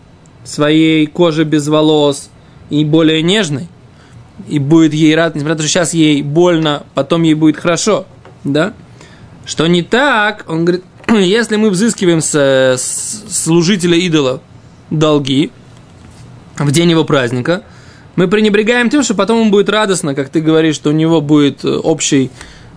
своей 0.44 1.06
кожи 1.06 1.44
без 1.44 1.66
волос 1.66 2.30
и 2.70 2.84
более 2.84 3.22
нежной. 3.22 3.68
И 4.48 4.58
будет 4.58 4.94
ей 4.94 5.14
рад, 5.16 5.34
несмотря 5.34 5.54
на 5.54 5.58
то, 5.58 5.62
что 5.64 5.70
сейчас 5.72 5.94
ей 5.94 6.22
больно, 6.22 6.84
потом 6.94 7.22
ей 7.22 7.34
будет 7.34 7.56
хорошо. 7.56 8.06
Да? 8.44 8.72
Что 9.46 9.66
не 9.66 9.82
так, 9.82 10.44
он 10.48 10.64
говорит, 10.64 10.84
если 11.22 11.56
мы 11.56 11.70
взыскиваем 11.70 12.20
с, 12.20 12.34
с 12.34 13.24
служителя 13.28 13.96
идола 13.96 14.40
долги 14.90 15.50
в 16.58 16.70
день 16.70 16.90
его 16.90 17.04
праздника, 17.04 17.62
мы 18.16 18.28
пренебрегаем 18.28 18.90
тем, 18.90 19.02
что 19.02 19.14
потом 19.14 19.40
ему 19.40 19.50
будет 19.50 19.68
радостно, 19.68 20.14
как 20.14 20.28
ты 20.28 20.40
говоришь, 20.40 20.76
что 20.76 20.90
у 20.90 20.92
него 20.92 21.20
будет 21.20 21.64
э, 21.64 21.68
общий 21.68 22.30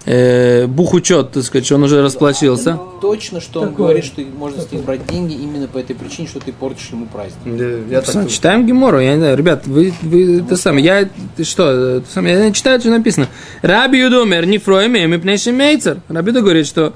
э, 0.08 0.66
бухучет, 0.66 1.32
так 1.32 1.44
сказать, 1.44 1.66
что 1.66 1.76
он 1.76 1.84
уже 1.84 2.02
расплатился. 2.02 2.80
Точно, 3.02 3.40
что 3.40 3.62
он 3.62 3.70
Такое. 3.70 3.86
говорит, 3.88 4.06
что 4.06 4.22
можно 4.22 4.62
с 4.62 4.72
них 4.72 4.82
брать 4.84 5.06
деньги 5.06 5.34
именно 5.34 5.68
по 5.68 5.78
этой 5.78 5.96
причине, 5.96 6.28
что 6.28 6.40
ты 6.40 6.52
портишь 6.52 6.90
ему 6.92 7.06
праздник. 7.06 7.58
Да, 7.58 7.96
Я 7.96 8.02
так... 8.02 8.30
Читаем 8.30 8.66
Гемору, 8.66 9.00
я 9.00 9.14
не 9.14 9.20
знаю, 9.20 9.38
ребят, 9.38 9.68
вы, 9.68 9.94
вы 10.02 10.40
это 10.40 10.58
самое, 10.58 10.86
я, 10.86 11.10
ты 11.36 11.44
что, 11.44 12.02
самое, 12.12 12.36
я 12.36 12.48
не 12.48 12.54
читаю, 12.54 12.80
что 12.80 12.90
написано. 12.90 13.28
Раби 13.62 14.00
Юдомер, 14.00 14.48
не 14.48 14.58
фройме, 14.58 15.08
мы 15.08 15.20
пнейший 15.20 15.54
мейцер. 15.54 16.00
Раби 16.08 16.32
говорит, 16.32 16.66
что 16.66 16.94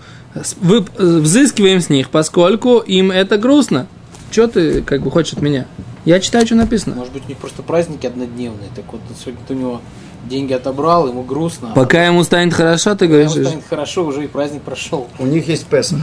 вы 0.61 0.85
э, 0.97 1.17
взыскиваем 1.17 1.81
с 1.81 1.89
них, 1.89 2.09
поскольку 2.09 2.79
им 2.79 3.11
это 3.11 3.37
грустно. 3.37 3.87
Что 4.31 4.47
ты, 4.47 4.81
как 4.81 5.01
бы, 5.01 5.11
хочешь 5.11 5.33
от 5.33 5.41
меня? 5.41 5.65
Я 6.05 6.19
читаю, 6.19 6.45
что 6.45 6.55
написано. 6.55 6.95
Может 6.95 7.13
быть, 7.13 7.25
у 7.25 7.29
них 7.29 7.37
просто 7.37 7.61
праздники 7.63 8.05
однодневные. 8.05 8.69
Так 8.75 8.85
вот, 8.91 9.01
сегодня 9.19 9.41
у 9.49 9.53
него 9.53 9.81
деньги 10.27 10.53
отобрал, 10.53 11.07
ему 11.07 11.23
грустно. 11.23 11.71
а 11.71 11.75
Пока 11.75 12.05
ему 12.05 12.23
станет 12.23 12.53
хорошо, 12.53 12.95
ты 12.95 13.05
ему 13.05 13.13
говоришь, 13.15 13.31
станет 13.47 13.63
хорошо, 13.69 14.05
уже 14.05 14.23
и 14.23 14.27
праздник 14.27 14.61
прошел. 14.61 15.07
У 15.19 15.25
них 15.25 15.47
есть 15.47 15.65
Песах. 15.65 15.99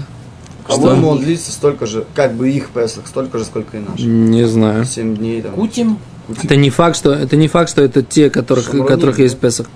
Что? 0.66 0.76
По-моему, 0.76 1.08
он 1.08 1.20
длится 1.20 1.50
столько 1.50 1.87
же, 1.87 2.04
как 2.14 2.35
бы 2.35 2.50
их 2.50 2.68
Песах, 2.70 3.06
столько 3.06 3.38
же, 3.38 3.44
сколько 3.44 3.78
и 3.78 3.80
наш. 3.80 3.99
не 3.99 4.47
знаю. 4.47 4.85
Семь 4.85 5.16
дней 5.16 5.40
там. 5.40 5.52
Кутим, 5.54 5.99
Это 6.42 6.56
не 6.56 6.68
факт, 6.70 6.97
что 6.97 7.12
это 7.12 7.37
не 7.37 7.49
факт, 7.49 7.70
что 7.70 7.82
это 7.82 8.02
те, 8.02 8.28
которых, 8.28 8.64
Шамроним, 8.66 8.87
которых 8.87 9.18
есть. 9.18 9.38
Песах. 9.38 9.68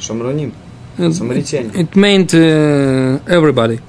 Шамроним. 0.00 0.52
It, 0.98 1.12
Самаритяне. 1.12 1.70
it 1.74 1.96
meant 1.96 2.34
uh, 2.34 3.20
everybody. 3.26 3.80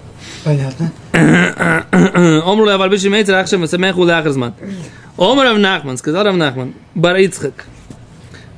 Понятно. 0.44 0.92
Омру 2.46 2.66
лавал 2.66 2.90
биши 2.90 3.10
мейцер 3.10 3.36
ахшем 3.36 3.62
весамеху 3.64 4.02
лахарзман. 4.02 4.54
Омр 5.18 5.44
Рав 5.44 5.58
Нахман, 5.58 5.98
сказал 5.98 6.24
Рав 6.24 6.36
Нахман, 6.36 6.74
бар 6.94 7.18
Ицхак. 7.18 7.66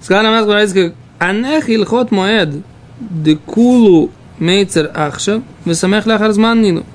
Сказал 0.01 0.23
Рав 0.23 0.31
Нахман, 0.33 0.49
бар 0.49 0.63
Ицхак, 0.63 0.93
анех 1.19 1.69
илхот 1.69 2.11
моэд 2.11 2.49
декулу 2.99 4.11
мейцер 4.39 4.91
ахшем 4.93 5.43
весамех 5.65 6.05
лахарзман 6.05 6.61
нину. 6.61 6.85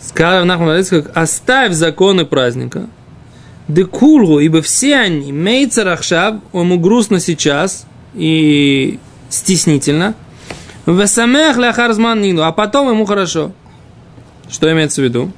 Сказал 0.00 0.38
Рав 0.38 0.44
Нахман, 0.46 0.68
бар 0.68 0.78
Ицхак, 0.78 1.10
оставь 1.14 1.72
законы 1.72 2.24
праздника. 2.26 2.86
Декулу, 3.66 4.40
ибо 4.40 4.62
все 4.62 4.96
они, 4.96 5.32
мейцер 5.32 5.88
ахшав, 5.88 6.36
ему 6.52 6.78
грустно 6.78 7.18
сейчас 7.18 7.86
и 8.14 8.98
стеснительно. 9.28 10.14
Весамех 10.86 11.56
лахарзман 11.56 12.20
нину, 12.20 12.42
а 12.42 12.52
потом 12.52 12.88
ему 12.88 13.04
хорошо. 13.06 13.52
Что 14.48 14.70
имеется 14.72 15.00
в 15.00 15.04
виду? 15.04 15.32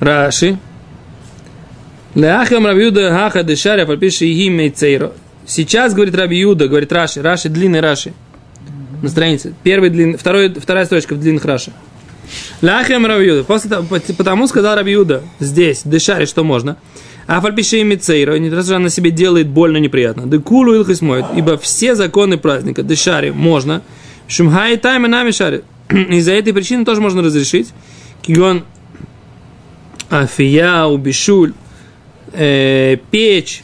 Раши. 0.00 0.58
Леахем 2.14 2.66
Рабиуда 2.66 3.10
Хаха 3.10 3.42
Дешаря 3.42 3.86
подпиши 3.86 4.26
и 4.26 4.48
мейцейро. 4.48 5.12
Сейчас, 5.46 5.92
говорит 5.92 6.14
Раби 6.14 6.38
Юда, 6.38 6.68
говорит 6.68 6.92
Раши, 6.92 7.20
Раши, 7.20 7.48
длинный 7.48 7.80
Раши. 7.80 8.12
На 9.02 9.08
странице. 9.08 9.54
Первый 9.62 9.90
длин, 9.90 10.16
второй, 10.16 10.48
вторая 10.48 10.86
строчка 10.86 11.14
в 11.14 11.20
длинных 11.20 11.44
Раши. 11.44 11.72
Лахем 12.62 13.04
Раби 13.04 13.26
Юда. 13.26 13.44
После 13.44 13.70
потому 14.14 14.46
сказал 14.46 14.76
Раби 14.76 14.92
Юда 14.92 15.22
здесь, 15.40 15.82
Дешаре, 15.84 16.24
что 16.26 16.44
можно. 16.44 16.76
А 17.26 17.40
фальпиши 17.40 17.78
и 17.78 17.84
мицейро, 17.84 18.34
не 18.36 18.50
раз 18.50 18.70
она 18.70 18.90
себе 18.90 19.10
делает 19.10 19.48
больно 19.48 19.78
неприятно. 19.78 20.26
Декулу 20.26 20.74
илхис 20.74 21.00
моет, 21.00 21.26
ибо 21.36 21.56
все 21.56 21.94
законы 21.94 22.36
праздника, 22.36 22.82
Дешаре, 22.82 23.32
можно. 23.32 23.82
Шумхай 24.28 24.76
тайм 24.76 25.06
и 25.06 25.08
нами 25.08 25.30
шаре. 25.30 25.62
Из-за 25.90 26.32
этой 26.32 26.52
причины 26.52 26.84
тоже 26.84 27.00
можно 27.00 27.22
разрешить. 27.22 27.72
Кигон 28.22 28.64
афия, 30.10 30.84
убишуль, 30.84 31.54
э, 32.32 32.96
печь 33.10 33.62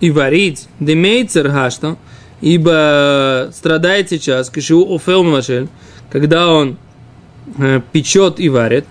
и 0.00 0.10
варить, 0.10 0.68
демейцер 0.80 1.48
гашто, 1.48 1.96
ибо 2.40 3.50
страдает 3.52 4.10
сейчас, 4.10 4.50
кишу 4.50 4.94
офел 4.94 5.24
машель, 5.24 5.68
когда 6.10 6.52
он 6.52 6.76
э, 7.58 7.80
печет 7.92 8.38
и 8.40 8.48
варит, 8.48 8.84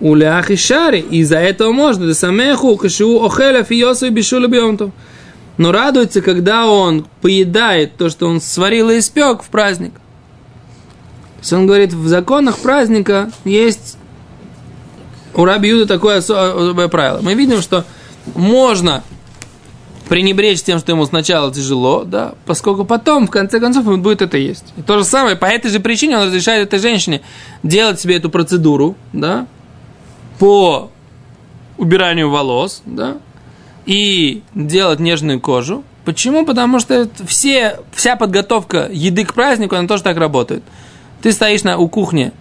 у 0.00 0.14
ляхи 0.14 0.56
шари, 0.56 1.00
из-за 1.00 1.38
этого 1.38 1.72
можно, 1.72 2.12
самеху, 2.14 2.76
кишу 2.76 3.24
охеля 3.24 3.64
фиосу 3.64 4.06
и 4.06 4.10
бишуля 4.10 4.48
бьемтов. 4.48 4.90
Но 5.56 5.72
радуется, 5.72 6.20
когда 6.20 6.66
он 6.66 7.06
поедает 7.22 7.96
то, 7.96 8.10
что 8.10 8.26
он 8.26 8.40
сварил 8.40 8.90
и 8.90 8.98
испек 8.98 9.42
в 9.42 9.48
праздник. 9.48 9.92
То 9.92 11.40
есть 11.40 11.52
он 11.52 11.66
говорит, 11.66 11.92
в 11.92 12.06
законах 12.08 12.58
праздника 12.58 13.30
есть 13.44 13.96
у 15.34 15.44
Раби 15.44 15.68
Юда 15.68 15.86
такое 15.86 16.18
особое 16.18 16.88
правило. 16.88 17.20
Мы 17.22 17.34
видим, 17.34 17.62
что 17.62 17.84
можно 18.34 19.02
пренебречь 20.08 20.62
тем, 20.62 20.78
что 20.78 20.92
ему 20.92 21.04
сначала 21.06 21.52
тяжело, 21.52 22.04
да, 22.04 22.34
поскольку 22.46 22.84
потом, 22.84 23.26
в 23.26 23.30
конце 23.30 23.60
концов, 23.60 23.86
он 23.86 24.02
будет 24.02 24.22
это 24.22 24.38
есть. 24.38 24.72
И 24.76 24.82
то 24.82 24.98
же 24.98 25.04
самое, 25.04 25.36
по 25.36 25.46
этой 25.46 25.70
же 25.70 25.80
причине 25.80 26.16
он 26.16 26.26
разрешает 26.26 26.68
этой 26.68 26.78
женщине 26.78 27.22
делать 27.62 28.00
себе 28.00 28.16
эту 28.16 28.30
процедуру, 28.30 28.96
да, 29.12 29.46
по 30.38 30.90
убиранию 31.78 32.30
волос, 32.30 32.82
да, 32.84 33.18
и 33.84 34.42
делать 34.54 35.00
нежную 35.00 35.40
кожу. 35.40 35.84
Почему? 36.04 36.44
Потому 36.46 36.78
что 36.80 37.08
все, 37.26 37.80
вся 37.92 38.16
подготовка 38.16 38.88
еды 38.92 39.24
к 39.24 39.34
празднику, 39.34 39.74
она 39.76 39.88
тоже 39.88 40.02
так 40.02 40.16
работает. 40.16 40.62
Ты 41.22 41.32
стоишь 41.32 41.64
на, 41.64 41.78
у 41.78 41.88
кухни, 41.88 42.32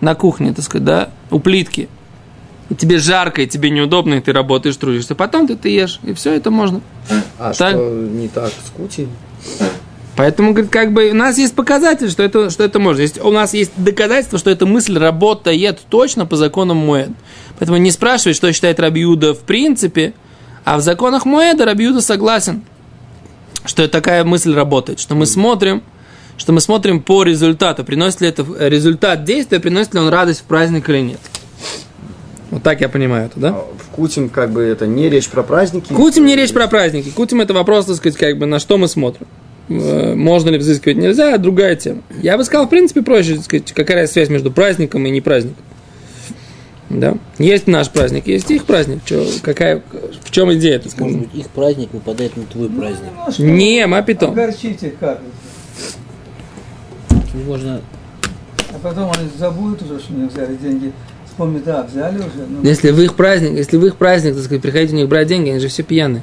на 0.00 0.14
кухне, 0.14 0.52
так 0.52 0.64
сказать, 0.64 0.84
да, 0.84 1.10
у 1.30 1.38
плитки, 1.38 1.88
и 2.70 2.74
тебе 2.74 2.98
жарко, 2.98 3.42
и 3.42 3.46
тебе 3.46 3.70
неудобно, 3.70 4.14
и 4.14 4.20
ты 4.20 4.32
работаешь, 4.32 4.76
трудишься. 4.76 5.14
Потом 5.14 5.46
ты, 5.46 5.56
ты 5.56 5.68
ешь, 5.68 6.00
и 6.02 6.12
все 6.14 6.32
это 6.32 6.50
можно. 6.50 6.80
А 7.38 7.52
Так. 7.52 7.70
что 7.72 7.90
не 7.90 8.28
так 8.28 8.50
с 8.50 8.70
Кути? 8.70 9.06
Поэтому, 10.14 10.52
говорит, 10.52 10.70
как 10.70 10.92
бы 10.92 11.10
у 11.10 11.14
нас 11.14 11.38
есть 11.38 11.54
показатель, 11.54 12.10
что 12.10 12.22
это, 12.22 12.50
что 12.50 12.62
это 12.64 12.78
можно. 12.78 13.00
Есть, 13.00 13.18
у 13.20 13.30
нас 13.30 13.54
есть 13.54 13.72
доказательство, 13.76 14.38
что 14.38 14.50
эта 14.50 14.66
мысль 14.66 14.98
работает 14.98 15.80
точно 15.88 16.26
по 16.26 16.36
законам 16.36 16.76
Муэд. 16.78 17.10
Поэтому 17.58 17.78
не 17.78 17.90
спрашивай, 17.90 18.34
что 18.34 18.52
считает 18.52 18.78
Раби 18.78 19.02
Юда 19.02 19.32
в 19.34 19.40
принципе, 19.40 20.12
А 20.64 20.76
в 20.76 20.80
законах 20.80 21.24
Моэда 21.24 21.64
Рабиуда 21.64 22.00
согласен, 22.00 22.62
что 23.64 23.86
такая 23.88 24.24
мысль 24.24 24.54
работает, 24.54 25.00
что 25.00 25.14
мы 25.14 25.26
смотрим, 25.26 25.82
что 26.36 26.52
мы 26.52 26.60
смотрим 26.60 27.02
по 27.02 27.22
результату, 27.22 27.84
приносит 27.84 28.20
ли 28.20 28.28
это 28.28 28.44
результат 28.58 29.24
действия, 29.24 29.60
приносит 29.60 29.94
ли 29.94 30.00
он 30.00 30.08
радость 30.08 30.40
в 30.40 30.44
праздник 30.44 30.88
или 30.88 31.00
нет. 31.00 31.20
Вот 32.50 32.62
так 32.62 32.80
я 32.80 32.88
понимаю 32.88 33.26
это, 33.26 33.40
да? 33.40 33.48
А 33.48 33.66
В 33.78 33.94
Кутим 33.94 34.28
как 34.28 34.50
бы 34.52 34.62
это 34.62 34.86
не 34.86 35.08
речь 35.08 35.28
про 35.28 35.42
праздники. 35.42 35.92
Кутим 35.92 36.26
не 36.26 36.36
речь 36.36 36.52
про 36.52 36.68
праздники. 36.68 37.08
Кутим 37.08 37.40
это 37.40 37.54
вопрос, 37.54 37.86
так 37.86 37.96
сказать, 37.96 38.18
как 38.18 38.38
бы 38.38 38.46
на 38.46 38.58
что 38.58 38.76
мы 38.76 38.88
смотрим. 38.88 39.26
Э, 39.68 40.14
Можно 40.14 40.50
ли 40.50 40.58
взыскивать, 40.58 40.96
нельзя, 40.96 41.36
другая 41.38 41.76
тема. 41.76 42.02
Я 42.22 42.36
бы 42.36 42.44
сказал, 42.44 42.66
в 42.66 42.70
принципе, 42.70 43.02
проще, 43.02 43.38
сказать, 43.38 43.72
какая 43.72 44.06
связь 44.06 44.28
между 44.28 44.50
праздником 44.50 45.06
и 45.06 45.10
не 45.10 45.20
праздником. 45.20 45.64
Да? 46.90 47.16
Есть 47.38 47.66
наш 47.68 47.88
праздник, 47.88 48.26
есть 48.26 48.50
их 48.50 48.66
праздник. 48.66 49.00
Чё, 49.06 49.24
какая, 49.42 49.82
в 50.24 50.30
чем 50.30 50.52
идея, 50.54 50.78
так 50.78 50.92
сказать? 50.92 51.12
Может 51.12 51.32
быть, 51.32 51.40
их 51.40 51.48
праздник 51.48 51.88
выпадает 51.92 52.36
на 52.36 52.44
твой 52.44 52.68
праздник. 52.68 53.10
Ну, 53.16 53.22
а 53.26 53.32
что 53.32 53.42
Не, 53.42 53.82
вы 53.82 53.86
мапитом. 53.92 54.32
Огорчите 54.32 54.92
как. 55.00 55.20
Можно 57.46 57.80
А 58.70 58.78
потом 58.82 59.10
они 59.16 59.30
забудут 59.38 59.82
уже, 59.82 59.98
что 60.00 60.12
не 60.12 60.28
взяли 60.28 60.54
деньги. 60.56 60.92
Вспомнят, 61.24 61.64
да, 61.64 61.82
взяли 61.84 62.18
уже. 62.18 62.46
Ну, 62.46 62.62
Если 62.62 62.90
в 62.90 63.00
их 63.00 63.14
праздник, 63.14 63.52
если 63.52 63.78
в 63.78 63.86
их 63.86 63.96
праздник, 63.96 64.34
так 64.34 64.44
сказать, 64.44 64.60
приходите 64.60 64.94
у 64.94 64.98
них 64.98 65.08
брать 65.08 65.28
деньги, 65.28 65.48
они 65.48 65.60
же 65.60 65.68
все 65.68 65.82
пьяные. 65.82 66.22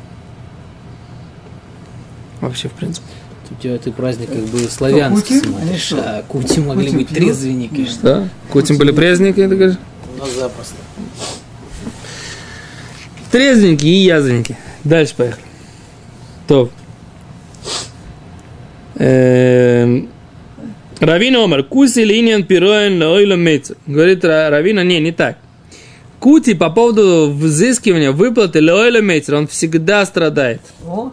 Вообще, 2.42 2.70
в 2.70 2.74
принципе. 2.74 3.06
у 3.52 3.56
тебя 3.62 3.78
ты 3.78 3.92
праздник 3.92 4.30
как 4.30 4.44
бы 4.46 4.60
славянский 4.70 5.40
Кутим? 5.40 5.52
Смотришь, 5.54 5.82
что? 5.82 5.98
а 5.98 6.24
Кути 6.24 6.60
могли 6.62 6.86
Кутим 6.86 6.98
быть 7.00 7.08
пьют? 7.10 7.20
трезвенники. 7.20 7.80
Нет. 7.82 7.90
что? 7.90 8.30
Кутим 8.52 8.78
были 8.78 8.92
праздники, 8.92 9.36
ты 9.36 9.48
говоришь? 9.56 9.78
У 10.16 10.20
нас 10.20 10.32
запросто. 10.36 10.76
Трезвенники 13.32 13.86
и 13.86 14.04
язвенники. 14.06 14.58
Дальше 14.84 15.14
поехали. 15.16 15.44
То. 16.48 16.70
Эм, 18.96 20.10
Равина 21.00 21.44
Омар, 21.44 21.64
куси 21.64 22.00
линиян 22.04 22.44
пироен 22.44 23.02
лойло 23.02 23.36
мейцер. 23.36 23.78
Говорит 23.86 24.24
Ра- 24.26 24.50
Равина, 24.50 24.84
не, 24.84 25.00
не 25.00 25.12
так. 25.12 25.38
Кути 26.20 26.54
по 26.54 26.70
поводу 26.70 27.32
взыскивания 27.32 28.12
выплаты 28.12 28.62
лойло 28.62 29.02
мейцер, 29.02 29.36
он 29.36 29.48
всегда 29.48 30.06
страдает. 30.06 30.62
О, 30.86 31.12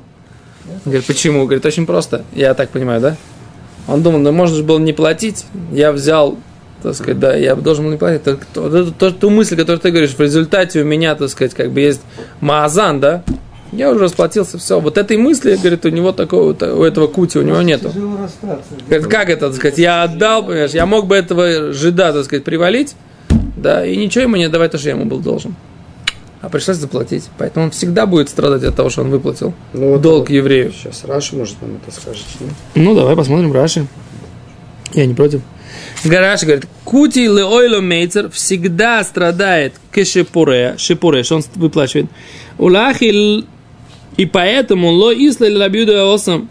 Говорит, 0.85 1.05
почему? 1.07 1.45
Говорит, 1.45 1.65
очень 1.67 1.87
просто. 1.87 2.25
Я 2.33 2.55
так 2.55 2.71
понимаю, 2.71 3.01
да? 3.01 3.17
Он 3.89 4.03
думал, 4.03 4.19
ну 4.19 4.33
можно 4.33 4.57
же 4.57 4.63
было 4.65 4.79
не 4.79 4.93
платить. 4.93 5.45
Я 5.73 5.93
взял, 5.93 6.37
так 6.83 6.95
сказать, 6.95 7.19
да, 7.21 7.35
я 7.37 7.55
должен 7.55 7.85
был 7.85 7.93
не 7.93 7.99
платить. 7.99 8.23
Так, 8.25 8.45
то- 8.53 8.91
то- 8.91 9.11
ту 9.13 9.31
мысль, 9.31 9.57
которую 9.57 9.79
ты 9.79 9.91
говоришь, 9.91 10.15
в 10.15 10.21
результате 10.21 10.83
у 10.83 10.85
меня, 10.85 11.15
так 11.15 11.29
сказать, 11.29 11.55
как 11.55 11.71
бы 11.71 11.81
есть 11.81 12.01
маазан, 12.41 13.01
да? 13.01 13.23
Я 13.73 13.91
уже 13.91 14.01
расплатился, 14.05 14.59
все. 14.59 14.79
Вот 14.81 14.97
этой 14.97 15.17
мысли, 15.17 15.57
говорит, 15.57 15.85
у 15.85 15.89
него 15.89 16.13
такого, 16.13 16.53
у 16.53 16.83
этого 16.85 17.09
кути, 17.09 17.39
у 17.39 17.43
него 17.43 17.63
нету. 17.63 17.91
Говорит, 18.89 19.07
как 19.09 19.29
это, 19.29 19.49
так 19.49 19.57
сказать, 19.57 19.79
я 19.79 20.05
отдал, 20.05 20.45
понимаешь, 20.45 20.71
я 20.71 20.87
мог 20.87 21.07
бы 21.07 21.17
этого 21.17 21.73
жида, 21.73 22.13
так 22.13 22.25
сказать, 22.25 22.45
привалить, 22.45 22.95
да, 23.57 23.85
и 23.85 23.97
ничего 23.97 24.23
ему 24.23 24.37
не 24.37 24.45
отдавать, 24.45 24.71
то, 24.71 24.79
что 24.79 24.89
я 24.89 24.95
ему 24.95 25.05
был 25.05 25.19
должен. 25.19 25.55
А 26.43 26.49
пришлось 26.49 26.77
заплатить. 26.77 27.25
Поэтому 27.39 27.67
он 27.67 27.71
всегда 27.73 28.07
будет 28.07 28.29
страдать 28.29 28.63
от 28.65 28.77
того, 28.77 28.91
что 28.91 29.03
он 29.03 29.11
выплатил 29.11 29.55
Ну, 29.73 29.93
вот- 29.93 30.01
долг 30.03 30.31
еврею. 30.31 30.73
Сейчас 30.73 31.05
Раша, 31.05 31.35
может, 31.37 31.61
нам 31.63 31.77
это 31.77 31.95
скажет. 31.99 32.25
нет? 32.41 32.51
Ну, 32.75 32.95
давай 32.95 33.17
посмотрим 33.17 33.53
Раши. 33.53 33.87
Я 34.93 35.07
не 35.07 35.15
против. 35.15 35.41
Гараши 36.05 36.47
говорит, 36.47 36.67
кути 36.85 37.29
леойло 37.29 37.81
мейцер 37.81 38.31
всегда 38.31 39.03
страдает 39.03 39.75
к 39.91 40.05
шипуре, 40.05 40.75
шипуре, 40.79 41.23
что 41.23 41.37
он 41.37 41.43
выплачивает. 41.57 42.07
Улахи 42.59 43.45
и 44.17 44.27
поэтому 44.27 44.89
ло 44.91 45.13
исла 45.13 45.47
или 45.47 45.59
рабиуда 45.59 46.05
осам 46.13 46.49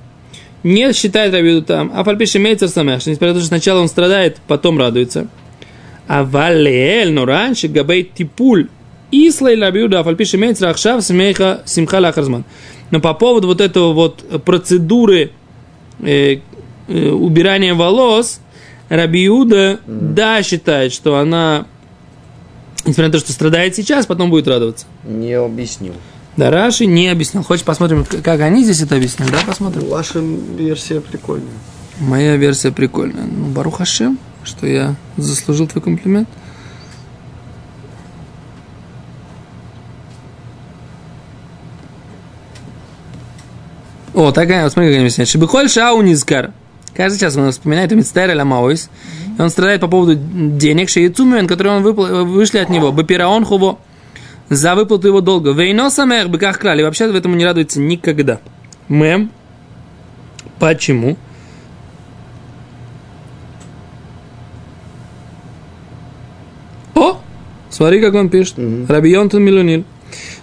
не 0.64 0.92
считает 0.94 1.34
рабиуду 1.34 1.64
там, 1.66 1.92
а 1.96 2.04
фальпиши 2.04 2.40
мейцер 2.40 2.68
самеш, 2.70 3.06
несмотря 3.06 3.30
на 3.30 3.34
то, 3.36 3.40
что 3.40 3.48
сначала 3.50 3.80
он 3.82 3.88
страдает, 3.88 4.38
потом 4.48 4.78
радуется. 4.78 5.28
А 6.08 6.24
валеэль, 6.24 7.12
но 7.12 7.26
раньше 7.26 7.68
габей 7.68 8.04
типуль 8.04 8.68
исла 9.28 9.52
или 9.52 9.62
рабиуда, 9.62 10.00
а 10.00 10.04
фальпиши 10.04 10.38
мейцер 10.38 10.68
ахшав 10.68 11.04
смеха 11.04 11.62
симха 11.66 12.00
лахарзман. 12.00 12.44
Но 12.92 13.00
по 13.00 13.14
поводу 13.14 13.48
вот 13.48 13.62
этого 13.62 13.94
вот 13.94 14.44
процедуры 14.44 15.32
э, 16.00 16.38
э, 16.88 17.10
убирания 17.10 17.74
волос, 17.74 18.40
Рабиуда, 18.90 19.80
да, 19.88 20.44
считает, 20.44 20.94
что 20.94 21.18
она, 21.18 21.66
несмотря 22.86 23.08
на 23.08 23.12
то, 23.14 23.20
что 23.20 23.32
страдает 23.32 23.76
сейчас, 23.76 24.06
потом 24.06 24.30
будет 24.30 24.48
радоваться. 24.48 24.86
Не 25.04 25.34
объяснил. 25.34 25.94
Да, 26.38 26.52
Раши 26.52 26.86
не 26.86 27.08
объяснил. 27.08 27.44
Хочешь 27.44 27.66
посмотрим, 27.66 28.06
как 28.06 28.42
они 28.42 28.64
здесь 28.64 28.82
это 28.82 28.96
объяснили? 28.96 29.32
Да, 29.32 29.40
посмотрим. 29.48 29.88
Ваша 29.88 30.20
версия 30.20 31.02
прикольная. 31.02 31.54
Моя 32.00 32.36
версия 32.36 32.72
прикольная. 32.72 33.24
Ну, 33.24 33.48
Барух 33.48 33.78
Хашем, 33.78 34.20
что 34.44 34.68
я 34.68 34.96
заслужил 35.18 35.68
твой 35.68 35.82
комплимент. 35.82 36.28
О, 44.16 44.32
такая, 44.32 44.64
вот 44.64 44.72
смотри, 44.72 44.90
как 44.90 44.96
они 44.96 45.06
объясняют. 45.06 45.30
Шибихоль 45.30 45.70
шау 45.70 46.02
низкар. 46.02 46.52
Каждый 46.96 47.20
час 47.20 47.36
он 47.36 47.52
вспоминает 47.52 47.92
Мицтер 47.92 48.32
или 48.32 48.40
Амаойс. 48.40 48.90
И 49.38 49.42
он 49.42 49.50
страдает 49.50 49.82
по 49.82 49.88
поводу 49.90 50.16
денег, 50.16 50.90
шеицумен, 50.90 51.48
которые 51.48 51.74
он 51.76 51.84
выпла- 51.84 52.24
вышли 52.24 52.60
от 52.60 52.70
него. 52.70 52.94
Бапираон 52.94 53.44
хуво. 53.44 53.78
За 54.50 54.76
выплату 54.76 55.08
его 55.08 55.20
долга. 55.20 55.52
Вейно 55.52 55.90
самех 55.90 56.30
быках 56.30 56.60
крали. 56.60 56.84
Вообще 56.84 57.12
в 57.12 57.16
этому 57.16 57.36
не 57.36 57.44
радуется 57.44 57.82
никогда. 57.82 58.40
Мэм. 58.88 59.32
Почему? 60.60 61.18
О! 66.94 67.18
Смотри, 67.70 68.00
как 68.00 68.14
он 68.14 68.30
пишет. 68.30 68.56
Рабион 68.88 69.30
Милуниль. 69.34 69.84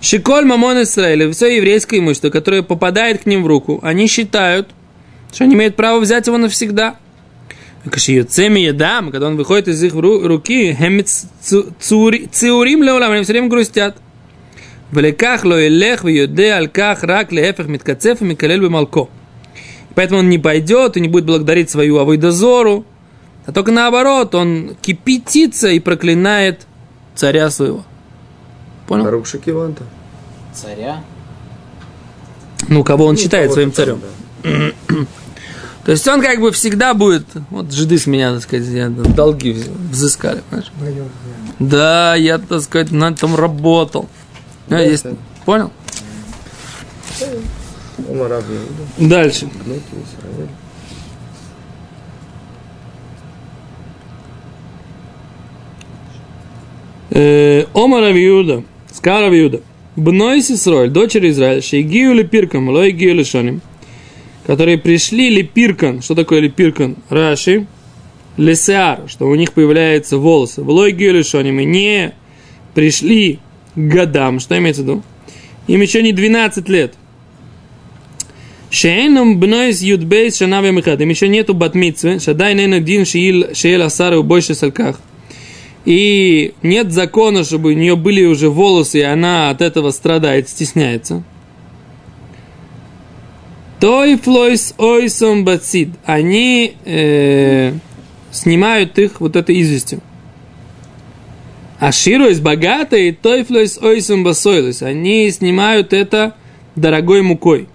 Шиколь 0.03 0.45
Мамон 0.45 0.83
Исраиля, 0.83 1.31
все 1.31 1.57
еврейское 1.57 2.01
имущество, 2.01 2.31
которое 2.31 2.63
попадает 2.63 3.23
к 3.23 3.27
ним 3.27 3.45
в 3.45 3.47
руку, 3.47 3.79
они 3.85 4.09
считают, 4.09 4.69
что 5.33 5.45
они 5.45 5.55
имеют 5.55 5.77
право 5.77 6.01
взять 6.01 6.27
его 6.27 6.39
навсегда. 6.39 6.97
Кашиюцеми 7.89 8.59
едам, 8.59 9.13
когда 9.13 9.29
он 9.29 9.37
выходит 9.37 9.69
из 9.69 9.81
их 9.81 9.95
ру- 9.95 10.27
руки, 10.27 10.77
циурим 11.81 12.83
леолам, 12.83 13.13
они 13.13 13.23
все 13.23 13.33
время 13.33 13.47
грустят. 13.47 13.97
Великах 14.91 15.45
ло 15.45 15.69
илех 15.69 16.03
вьюде 16.03 16.53
алках 16.53 17.05
рак 17.05 17.31
леэфех 17.31 17.69
миткацеф 17.69 18.21
микалель 18.23 18.61
бемалко. 18.61 19.07
Поэтому 19.95 20.19
он 20.19 20.29
не 20.29 20.39
пойдет 20.39 20.97
и 20.97 21.01
не 21.01 21.07
будет 21.07 21.27
благодарить 21.27 21.71
свою 21.71 21.99
авойдозору, 21.99 22.85
а 23.47 23.53
только 23.53 23.71
наоборот, 23.71 24.35
он 24.35 24.77
кипятится 24.83 25.69
и 25.69 25.79
проклинает 25.79 26.67
царя 27.15 27.51
своего. 27.51 27.85
Понял? 28.93 29.05
Барух 29.05 29.27
Шакиванта. 29.27 29.85
Царя. 30.53 31.03
Ну, 32.69 32.85
кого 32.85 33.07
он 33.07 33.17
считает 33.17 33.51
кого-то 33.51 33.55
своим 33.55 33.71
там, 33.71 34.01
царем. 34.43 34.73
да. 34.91 34.97
То 35.87 35.93
есть 35.93 36.07
он 36.07 36.21
как 36.21 36.41
бы 36.41 36.53
всегда 36.53 36.93
будет, 36.93 37.25
вот 37.49 37.73
жиды 37.73 37.97
с 37.99 38.07
меня, 38.07 38.35
так 38.35 38.43
сказать, 38.43 39.15
долги 39.15 39.53
вз- 39.53 39.71
взыскали, 39.91 40.43
понимаешь? 40.51 40.71
Да, 41.59 42.15
я, 42.17 42.39
так 42.39 42.61
сказать, 42.61 42.91
на 42.93 43.09
этом 43.11 43.35
работал. 43.35 44.09
Ну, 44.69 44.77
Да, 44.77 44.81
есть- 44.83 45.05
да. 45.05 45.13
Понял? 45.47 45.73
Дальше. 48.99 49.49
Э, 57.11 57.65
Омар 57.75 58.05
Авиуда, 58.05 58.65
сказал 58.93 59.25
Авиуда, 59.25 59.61
Бной 59.97 60.43
Сисроль, 60.43 60.91
дочери 60.91 61.31
Израиля, 61.31 61.61
Шейгию 61.61 62.15
Лепиркам, 62.15 62.69
Лой 62.69 62.93
Гию 62.93 63.17
Лешоним, 63.17 63.61
которые 64.47 64.79
пришли 64.79 65.29
Лепиркан, 65.29 66.03
что 66.03 66.15
такое 66.15 66.41
Лепиркан? 66.41 66.97
Раши, 67.09 67.67
Лесеар, 68.37 69.03
что 69.09 69.29
у 69.29 69.35
них 69.35 69.53
появляются 69.53 70.17
волосы, 70.17 70.63
в 70.63 70.71
Лой 70.71 70.93
Гию 70.93 71.15
Лешоним, 71.15 71.61
и 71.61 71.65
не 71.65 72.15
пришли 72.75 73.39
годам, 73.77 74.41
что 74.41 74.57
имеется 74.57 74.83
в 74.83 74.85
виду? 74.87 75.03
Им 75.67 75.81
еще 75.81 76.03
не 76.03 76.13
12 76.13 76.69
лет. 76.69 76.95
Шейном 78.71 79.39
бнойс 79.39 79.83
юдбейс 79.83 80.39
шанаве 80.39 80.73
михад. 80.73 81.01
Им 81.01 81.11
еще 81.11 81.29
нету 81.29 81.53
батмитсвы. 81.55 82.19
Шадай 82.19 82.55
нейна 82.55 82.81
дин 82.81 83.05
шиил 83.05 83.55
шеел 83.55 83.83
асары 83.83 84.17
у 84.19 84.23
больше 84.23 84.55
салках. 84.55 84.99
И 85.85 86.55
нет 86.63 86.93
закона, 86.93 87.45
чтобы 87.45 87.71
у 87.71 87.73
нее 87.73 87.97
были 87.97 88.25
уже 88.25 88.49
волосы, 88.49 89.01
и 89.01 89.03
она 89.03 89.51
от 89.51 89.61
этого 89.61 89.91
страдает, 89.91 90.49
стесняется. 90.49 91.25
טופלות 93.81 95.45
אותן 95.45 95.65
בסיד. 95.65 95.89
Они 96.05 96.77
э, 96.85 97.73
снимают 98.31 98.97
их 98.99 99.21
вот 99.21 99.35
этой 99.35 99.61
известью. 99.61 100.01
עשירות 101.81 102.39
богатые, 102.39 103.11
טופלות 103.11 103.63
אותן 103.63 104.23
בסולת. 104.23 104.83
Они 104.83 105.29
снимают 105.33 105.93
это 105.93 106.37
дорогой 106.77 107.23
мукой. 107.23 107.67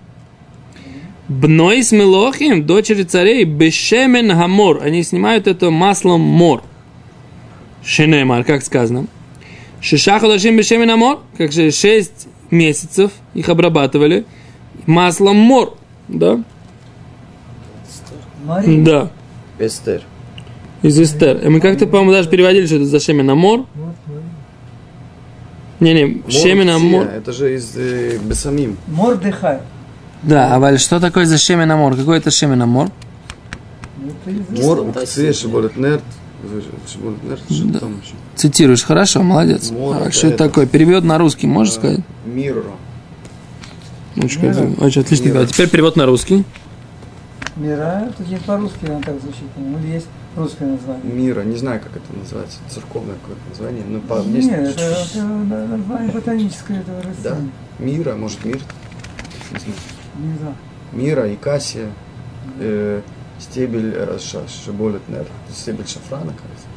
בנות 1.27 1.91
מלכים, 1.91 2.65
дочери 2.65 3.03
царей, 3.03 3.43
בשמן 3.43 4.31
המור. 4.31 4.81
Они 4.81 5.03
снимают 5.03 5.45
это 5.45 5.71
маслом 5.71 6.21
мор. 6.21 6.63
שנאמר, 7.87 8.43
как 8.43 8.63
сказано. 8.63 9.07
ששה 9.79 10.19
חדשים 10.19 10.57
בשמן 10.57 10.89
המור, 10.89 11.19
как 11.37 11.53
же 11.53 11.71
6 11.71 12.27
месяцев 12.51 13.11
их 13.33 13.47
обрабатывали 13.47 14.25
маслом 14.85 15.37
мор. 15.37 15.77
Да? 16.09 16.43
Мария. 18.43 18.83
Да. 18.83 19.11
Эстер. 19.59 20.03
Из 20.81 20.99
Эстер. 20.99 21.37
И 21.37 21.47
мы 21.47 21.61
как-то, 21.61 21.87
по-моему, 21.87 22.11
даже 22.11 22.29
переводили, 22.29 22.65
что 22.65 22.75
это 22.75 22.85
за 22.85 22.99
Шемена 22.99 23.35
Мор. 23.35 23.65
Не-не, 25.79 26.23
Шемена 26.29 26.77
Мор, 26.77 27.05
Мор. 27.05 27.13
Это 27.13 27.31
же 27.33 27.55
из 27.55 27.75
э, 27.75 28.17
Бесамим. 28.19 28.77
Мордыхай. 28.87 29.59
Да, 30.23 30.53
а 30.55 30.59
Валь, 30.59 30.79
что 30.79 30.99
такое 30.99 31.25
за 31.25 31.37
Шемена 31.37 31.77
Мор? 31.77 31.95
Какой 31.95 32.19
это 32.19 32.29
Мор? 32.65 32.89
Это 34.25 34.31
из- 34.31 34.65
Мор, 34.65 34.87
Кстати, 34.87 35.03
Укция, 35.03 35.33
Шиболет 35.33 35.77
Нерд. 35.77 36.03
Еще? 37.49 37.63
Цитируешь, 38.35 38.83
хорошо, 38.83 39.23
молодец. 39.23 39.71
Мор, 39.71 39.97
А 40.03 40.11
что 40.11 40.27
это 40.27 40.37
такое? 40.37 40.65
Перевод 40.65 41.03
на 41.03 41.17
русский, 41.17 41.47
можешь 41.47 41.73
сказать? 41.75 42.01
Мирро. 42.25 42.63
Очень, 44.15 44.39
красиво. 44.41 44.73
Очень 44.83 45.01
отлично. 45.01 45.25
Мира. 45.25 45.39
А 45.41 45.45
теперь 45.45 45.69
перевод 45.69 45.95
на 45.95 46.05
русский. 46.05 46.43
Мира, 47.55 48.11
тут 48.17 48.27
есть 48.27 48.43
по-русски, 48.45 48.85
она 48.85 48.99
так 49.01 49.19
звучит, 49.19 49.43
или 49.57 49.93
есть 49.93 50.05
русское 50.35 50.65
название. 50.65 51.11
Мира, 51.11 51.41
не 51.41 51.57
знаю, 51.57 51.79
как 51.81 51.91
это 51.97 52.05
называется, 52.19 52.59
церковное 52.69 53.15
какое-то 53.15 53.41
название, 53.49 53.83
но 53.87 53.99
по 53.99 54.23
Нет, 54.27 54.35
есть- 54.35 54.49
это, 54.77 54.81
это 55.15 55.23
на- 55.23 55.65
название 55.67 56.11
ботаническое 56.11 56.81
этого 56.81 57.01
Да, 57.01 57.07
растения. 57.09 57.49
Мира, 57.79 58.15
может 58.15 58.45
мир, 58.45 58.57
не 59.51 59.59
знаю. 59.59 59.75
Не 60.33 60.37
знаю. 60.37 60.55
Мира, 60.93 61.33
Икасия, 61.33 61.87
э, 62.59 63.01
стебель 63.39 63.93
э, 63.95 64.17
шиболет 64.65 65.07
нер, 65.09 65.25
стебель 65.53 65.87
шафрана, 65.87 66.33
кажется. 66.33 66.67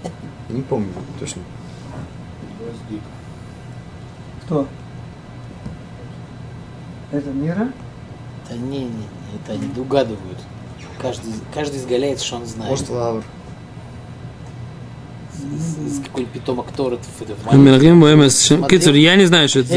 что-то. 0.00 0.54
Не 0.54 0.62
помню 0.62 0.88
точно. 1.18 1.42
Кто? 4.44 4.68
Это 7.10 7.30
Мира? 7.30 7.72
Да 8.48 8.56
не, 8.56 8.78
не, 8.80 8.84
не, 8.84 9.06
это 9.42 9.52
они 9.52 9.68
угадывают. 9.80 10.38
Каждый, 11.00 11.32
каждый 11.54 11.78
изгаляет, 11.78 12.20
что 12.20 12.36
он 12.36 12.46
знает. 12.46 12.70
Может 12.70 12.88
лавр. 12.90 13.22
С- 15.32 15.96
с 15.96 16.02
какой-нибудь 16.04 16.32
Шем- 18.42 18.58
Смотри. 18.58 18.78
Кицур, 18.78 18.94
я 18.94 19.16
не 19.16 19.24
знаю, 19.24 19.48
что 19.48 19.60
это 19.60 19.74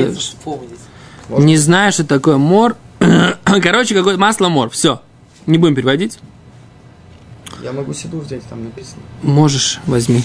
Не 1.39 1.57
знаю, 1.57 1.91
что 1.91 2.05
такое 2.05 2.37
мор. 2.37 2.75
Короче, 3.43 3.95
какое 3.95 4.17
масло 4.17 4.49
мор. 4.49 4.69
Все. 4.69 5.01
Не 5.45 5.57
будем 5.57 5.75
переводить. 5.75 6.19
Я 7.61 7.71
могу 7.71 7.93
седу 7.93 8.19
взять, 8.19 8.43
там 8.43 8.63
написано. 8.63 9.01
Можешь, 9.21 9.79
возьми. 9.85 10.23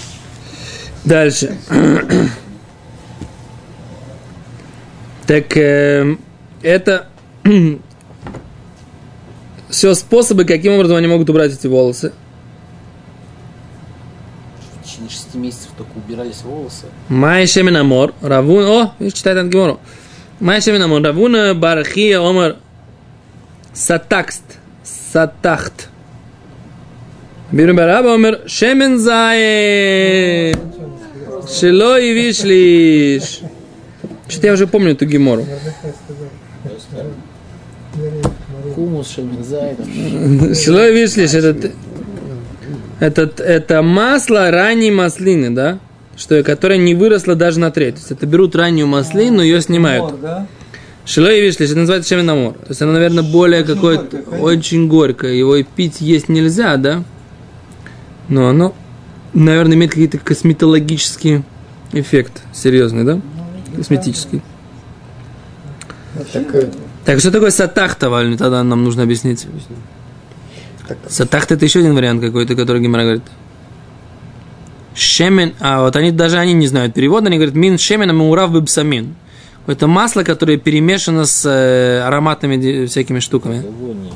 Дальше. 1.04 1.56
Так, 5.26 5.56
эм, 5.56 6.18
это 6.60 7.06
все 9.68 9.94
способы, 9.94 10.44
каким 10.44 10.72
образом 10.72 10.96
они 10.96 11.06
могут 11.06 11.30
убрать 11.30 11.52
эти 11.52 11.68
волосы. 11.68 12.12
В 14.58 14.84
течение 14.84 15.08
шести 15.08 15.38
месяцев 15.38 15.68
только 15.78 15.92
убирались 15.96 16.42
волосы. 16.42 16.86
Май 17.08 17.46
шемина 17.46 17.84
мор, 17.84 18.12
равун, 18.20 18.64
о, 18.64 18.94
видишь, 18.98 19.18
читает 19.18 19.38
Ангемору. 19.38 19.78
Май 20.40 20.60
шемина 20.60 20.88
мор, 20.88 21.00
равуна 21.00 21.54
барахия 21.54 22.18
омар 22.18 22.56
сатакст, 23.72 24.42
сатахт. 25.12 25.88
Биру 27.52 27.74
бараба 27.74 28.14
омар 28.14 28.40
шемен 28.46 28.98
зае, 28.98 30.54
шило 31.48 31.98
и 32.00 32.12
вишлиш. 32.12 33.40
Что-то 34.28 34.46
я 34.46 34.52
уже 34.52 34.66
помню 34.66 34.92
эту 34.92 35.06
гемору. 35.06 35.44
Хумус, 38.74 39.10
шельминзай, 39.10 39.74
там, 39.74 40.54
Шило 40.54 40.88
и 40.88 40.94
вишлиш, 40.94 41.34
это, 41.34 41.72
это, 43.00 43.42
это 43.42 43.82
масло 43.82 44.50
ранней 44.50 44.92
маслины, 44.92 45.50
да? 45.50 45.80
Что, 46.16 46.44
которая 46.44 46.78
не 46.78 46.94
выросла 46.94 47.34
даже 47.34 47.58
на 47.58 47.72
треть. 47.72 47.94
То 47.94 48.00
есть 48.00 48.12
это 48.12 48.26
берут 48.26 48.54
раннюю 48.54 48.86
маслину, 48.86 49.42
ее 49.42 49.60
снимают. 49.60 50.12
Мор, 50.12 50.20
да? 50.20 50.46
Шило 51.10 51.26
и 51.32 51.40
вишли, 51.40 51.66
это 51.66 51.74
называется 51.74 52.08
шеменамор. 52.08 52.52
То 52.52 52.66
есть 52.68 52.80
оно, 52.82 52.92
наверное, 52.92 53.24
более 53.24 53.64
какое-то, 53.64 54.18
очень 54.38 54.86
горькое. 54.86 55.36
Его 55.36 55.56
и 55.56 55.64
пить 55.64 56.00
есть 56.00 56.28
нельзя, 56.28 56.76
да? 56.76 57.02
Но 58.28 58.48
оно, 58.48 58.76
наверное, 59.34 59.76
имеет 59.76 59.90
какие-то 59.90 60.18
косметологический 60.18 61.42
эффект 61.92 62.42
серьезный, 62.52 63.02
да? 63.02 63.20
Косметический. 63.74 64.40
Так, 66.32 66.46
Так, 67.04 67.18
что 67.18 67.32
такое 67.32 67.50
сатахта, 67.50 68.08
Валь? 68.08 68.36
Тогда 68.36 68.62
нам 68.62 68.84
нужно 68.84 69.02
объяснить. 69.02 69.48
Сатахта 71.08 71.54
это 71.54 71.64
еще 71.64 71.80
один 71.80 71.96
вариант 71.96 72.22
какой-то, 72.22 72.54
который 72.54 72.80
Гимара 72.80 73.02
говорит. 73.02 73.24
Шемен, 74.94 75.54
а 75.58 75.82
вот 75.82 75.96
они 75.96 76.12
даже 76.12 76.38
они 76.38 76.52
не 76.52 76.68
знают 76.68 76.94
перевода, 76.94 77.26
они 77.26 77.36
говорят 77.36 77.56
мин 77.56 77.78
шемен 77.78 78.16
мурав 78.16 78.52
бибсамин. 78.52 79.16
Это 79.70 79.86
масло, 79.86 80.22
которое 80.24 80.56
перемешано 80.58 81.24
с 81.24 81.46
э, 81.48 82.00
ароматными 82.00 82.86
всякими 82.86 83.20
штуками. 83.20 83.60
благовоние. 83.60 84.12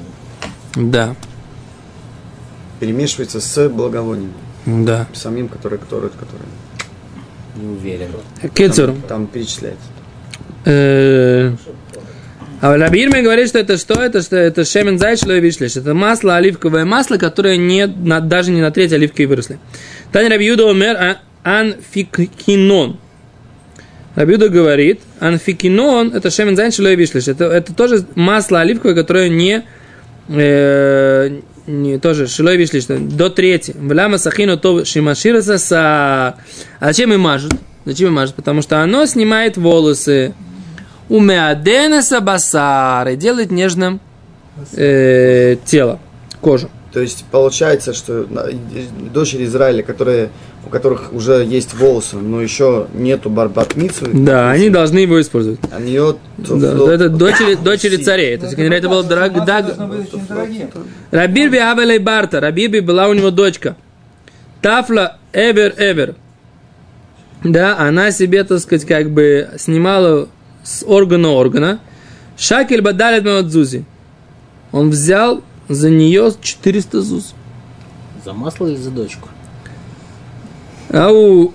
Да, 0.77 1.14
перемешивается 2.81 3.40
с 3.40 3.69
благовонием. 3.69 4.33
да. 4.67 5.07
Самим, 5.12 5.49
который, 5.49 5.79
который, 5.79 6.11
который 6.11 6.47
Не 7.57 7.69
уверен. 7.77 8.09
Кицур. 8.55 8.93
там 9.09 9.27
перечисляется. 9.29 9.87
Э, 10.64 11.53
А 12.61 12.77
Рабирме 12.77 13.23
говорит, 13.23 13.49
что 13.49 13.59
это 13.59 13.77
что? 13.77 13.95
Это 14.03 14.23
что 14.23 14.37
это 14.37 14.64
шемен 14.64 14.99
зайшло 14.99 15.33
вишлиш. 15.35 15.77
Это 15.77 15.93
масло, 15.95 16.37
оливковое 16.37 16.85
масло, 16.85 17.17
которое 17.19 17.57
не, 17.59 17.87
на- 17.87 18.21
даже 18.21 18.51
не 18.51 18.61
на 18.62 18.71
треть 18.71 18.93
оливки 18.93 19.23
выросли. 19.23 19.59
Тань 20.12 20.29
Рабиуда 20.29 20.64
умер 20.67 20.97
а- 20.97 21.19
анфикинон. 21.61 22.99
Рабиуда 24.14 24.48
говорит, 24.48 25.00
анфикинон 25.20 26.12
это 26.14 26.31
шемен 26.31 26.57
зайшло 26.57 26.88
и 26.88 26.96
вишлиш. 26.96 27.29
Это, 27.29 27.44
это 27.46 27.74
тоже 27.74 28.07
масло 28.14 28.61
оливковое, 28.61 28.94
которое 28.94 29.29
не, 29.29 29.64
э, 30.29 31.40
не 31.66 31.98
тоже 31.98 32.29
шилой 32.29 32.57
вишлиш, 32.57 32.85
до 32.87 33.31
трети. 33.31 33.74
Вляма 33.77 34.18
сахину 34.18 34.57
то 34.57 34.85
шимашираса 34.85 35.59
са... 35.59 35.77
А 36.79 36.87
зачем 36.87 37.12
и 37.12 37.16
мажут? 37.16 37.55
Зачем 37.85 38.09
и 38.09 38.12
мажут? 38.12 38.37
Потому 38.37 38.62
что 38.62 38.83
оно 38.83 39.07
снимает 39.07 39.57
волосы. 39.57 40.35
Умеаденеса 41.09 42.20
басар 42.20 43.09
и 43.09 43.16
делает 43.16 43.50
нежным 43.50 44.00
э, 44.72 45.57
тело, 45.66 46.00
кожу. 46.40 46.70
То 46.94 47.00
есть 47.00 47.24
получается, 47.31 47.92
что 47.92 48.27
дочери 49.12 49.44
Израиля, 49.44 49.83
которые, 49.83 50.31
у 50.66 50.70
которых 50.70 51.12
уже 51.12 51.44
есть 51.44 51.74
волосы, 51.74 52.16
но 52.16 52.40
еще 52.40 52.87
нету 52.94 53.31
барбатмицу, 53.31 54.07
Да, 54.12 54.50
они 54.50 54.70
должны 54.70 54.98
его 54.98 55.20
использовать. 55.20 55.61
они 55.70 55.92
ее 55.92 56.16
Да, 56.38 56.92
это 56.92 57.09
дочери, 57.09 57.55
дочери 57.55 57.96
царей. 57.96 58.37
То 58.38 58.46
есть, 58.46 58.59
это 58.59 58.88
был 58.88 59.03
драг, 59.03 59.44
даг-. 59.44 59.77
Рабирби 61.11 61.59
Авелей 61.59 61.98
Барта. 61.98 62.40
Рабирби 62.40 62.81
была 62.81 63.09
у 63.09 63.14
него 63.14 63.31
дочка. 63.31 63.77
Тафла 64.62 65.18
Эвер 65.33 65.74
Эвер. 65.77 66.14
Да, 67.42 67.77
она 67.79 68.11
себе, 68.11 68.42
так 68.44 68.61
сказать, 68.61 68.87
как 68.87 69.11
бы 69.11 69.50
снимала 69.59 70.29
с 70.62 70.83
органа 70.87 71.31
органа. 71.31 71.81
Шакель 72.38 72.81
Бадалет 72.81 73.24
Мавадзузи. 73.24 73.85
Он 74.72 74.90
взял 74.90 75.42
за 75.68 75.90
нее 75.90 76.33
400 76.40 77.03
зуз. 77.03 77.35
За 78.24 78.33
масло 78.33 78.66
или 78.66 78.77
за 78.77 78.90
дочку? 78.90 79.29
Ау 80.95 81.53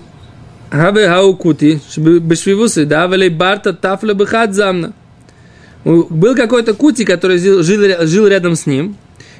Хаве 0.70 1.08
Хау 1.08 1.34
Кути, 1.34 1.80
Бешвивусы, 1.96 2.84
да, 2.84 3.08
Барта 3.08 3.72
Тафла 3.72 4.12
Бехат 4.12 4.54
Замна. 4.54 4.92
Был 5.84 6.36
какой-то 6.36 6.74
Кути, 6.74 7.04
который 7.04 7.38
жил, 7.38 7.62
жил, 7.62 7.80
ря- 7.82 8.06
жил 8.06 8.26
рядом 8.26 8.54
с 8.54 8.66
ним. 8.66 8.96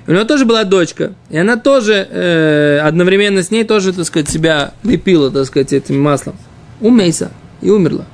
У 0.07 0.13
него 0.13 0.25
тоже 0.25 0.47
была 0.47 0.65
дочка. 0.65 1.13
И 1.29 1.37
она 1.37 1.57
тоже 1.57 2.09
э, 2.11 2.79
одновременно 2.79 3.43
с 3.43 3.51
ней 3.51 3.65
тоже, 3.65 3.93
так 3.93 4.07
сказать, 4.07 4.29
себя 4.31 4.73
лепила, 4.83 5.31
так 5.31 5.45
сказать, 5.45 5.73
этим 5.73 6.01
маслом. 6.01 6.37
Умейся. 6.81 7.31
И 7.61 7.69
умерла. 7.71 8.07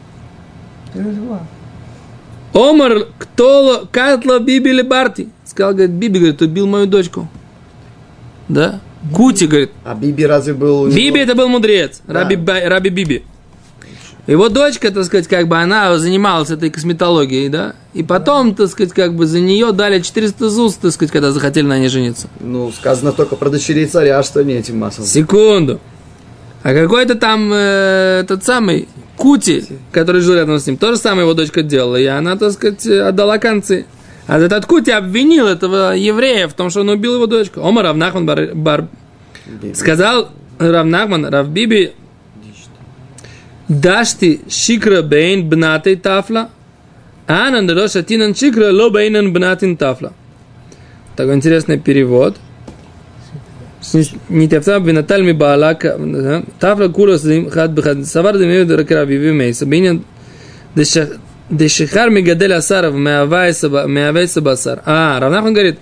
Омар, 2.53 3.07
кто 3.19 3.89
катла 3.91 4.41
Биби 4.41 4.83
Барти? 4.83 5.29
Сказал, 5.45 5.73
говорит, 5.73 5.93
Биби, 5.93 6.19
говорит, 6.19 6.43
убил 6.43 6.67
мою 6.67 6.87
дочку. 6.87 7.29
Да? 8.49 8.81
Кути, 9.13 9.47
говорит, 9.47 9.71
А 9.85 9.95
Биби 9.95 10.27
разве 10.27 10.55
был... 10.55 10.89
Биби 10.89 11.21
это 11.21 11.35
был 11.35 11.49
мудрец, 11.49 12.01
Да. 12.07 12.23
Раби, 12.23 12.37
Раби 12.37 12.91
Биби. 12.91 13.23
Его 14.27 14.49
дочка, 14.49 14.91
так 14.91 15.05
сказать, 15.05 15.29
как 15.29 15.47
бы 15.47 15.57
она 15.57 15.97
занималась 15.99 16.51
этой 16.51 16.69
косметологией, 16.71 17.49
да? 17.49 17.77
И 17.95 18.03
потом, 18.03 18.57
так 18.57 18.69
сказать, 18.69 18.93
как 18.93 19.15
бы 19.15 19.25
за 19.27 19.39
нее 19.39 19.71
дали 19.71 20.01
400 20.01 20.51
ЗУС, 20.51 20.75
так 20.75 20.93
сказать, 20.93 21.13
когда 21.13 21.31
захотели 21.31 21.65
на 21.65 21.79
ней 21.79 21.89
жениться. 21.89 22.29
Ну, 22.41 22.73
сказано 22.73 23.13
только 23.13 23.37
про 23.37 23.51
дочерей 23.51 23.87
царя, 23.87 24.21
что 24.25 24.43
не 24.43 24.55
этим 24.55 24.79
маслом. 24.79 25.07
Секунду. 25.07 25.81
А 26.65 26.75
какой-то 26.75 27.15
там 27.15 27.53
э, 27.53 28.25
тот 28.27 28.43
самый 28.43 28.89
Кути, 29.17 29.65
который 29.93 30.21
жил 30.21 30.35
рядом 30.35 30.59
с 30.59 30.67
ним, 30.67 30.77
то 30.77 30.93
же 30.93 30.99
самое 30.99 31.23
его 31.23 31.33
дочка 31.33 31.63
делала, 31.63 31.97
и 31.97 32.05
она, 32.05 32.37
так 32.37 32.53
сказать, 32.53 32.87
отдала 32.87 33.39
концы. 33.39 33.87
А 34.28 34.40
этот 34.40 34.66
Кути 34.66 34.92
обвинил 34.92 35.48
этого 35.48 35.94
еврея 35.94 36.48
в 36.48 36.54
том, 36.54 36.70
что 36.70 36.82
он 36.82 36.90
убил 36.90 37.16
его 37.16 37.28
дочку. 37.28 37.62
Ома 37.62 37.84
Равнахман 37.84 38.26
бар, 38.26 38.56
бар- 38.56 38.88
Биби. 39.46 39.74
Сказал 39.74 40.30
Равнахман, 40.60 41.26
Равбиби, 41.26 41.94
дашти 43.68 44.42
шикра 44.50 45.02
бейн 45.02 45.50
бнатей 45.50 45.96
тафла, 45.96 46.50
анан 47.28 47.68
дроша 47.68 48.04
тинан 48.04 48.36
шикра 48.36 48.72
ло 48.72 48.90
бейнан 48.90 49.34
бнатин 49.34 49.76
тафла. 49.78 50.14
Такой 51.16 51.36
интересный 51.36 51.78
перевод. 51.78 52.38
נתפסה 54.30 54.78
ונטל 54.86 55.22
מבעלה, 55.22 55.72
תפלה 56.58 56.90
כולו 56.92 57.14
אחד 57.48 57.76
בחד, 57.76 58.02
סבר 58.04 58.32
דמי 58.32 58.64
דרק 58.64 58.92
רבי 58.92 59.30
ומייסה, 59.30 59.66
בעניין 59.66 60.00
Дешихар 61.51 62.11
Мегадель 62.11 62.55
Асаров 62.55 62.95
а 62.95 62.97
Меавайса 62.97 64.41
Басар. 64.41 64.83
А, 64.85 65.21
Равнахан 65.21 65.53
говорит, 65.53 65.79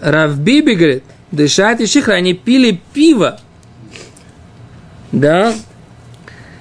Равбиби 0.00 0.74
говорит, 0.74 1.04
Дышат 1.32 1.80
и 1.80 1.86
Шихра, 1.86 2.14
они 2.14 2.34
пили 2.34 2.80
пиво. 2.94 3.40
Да? 5.12 5.54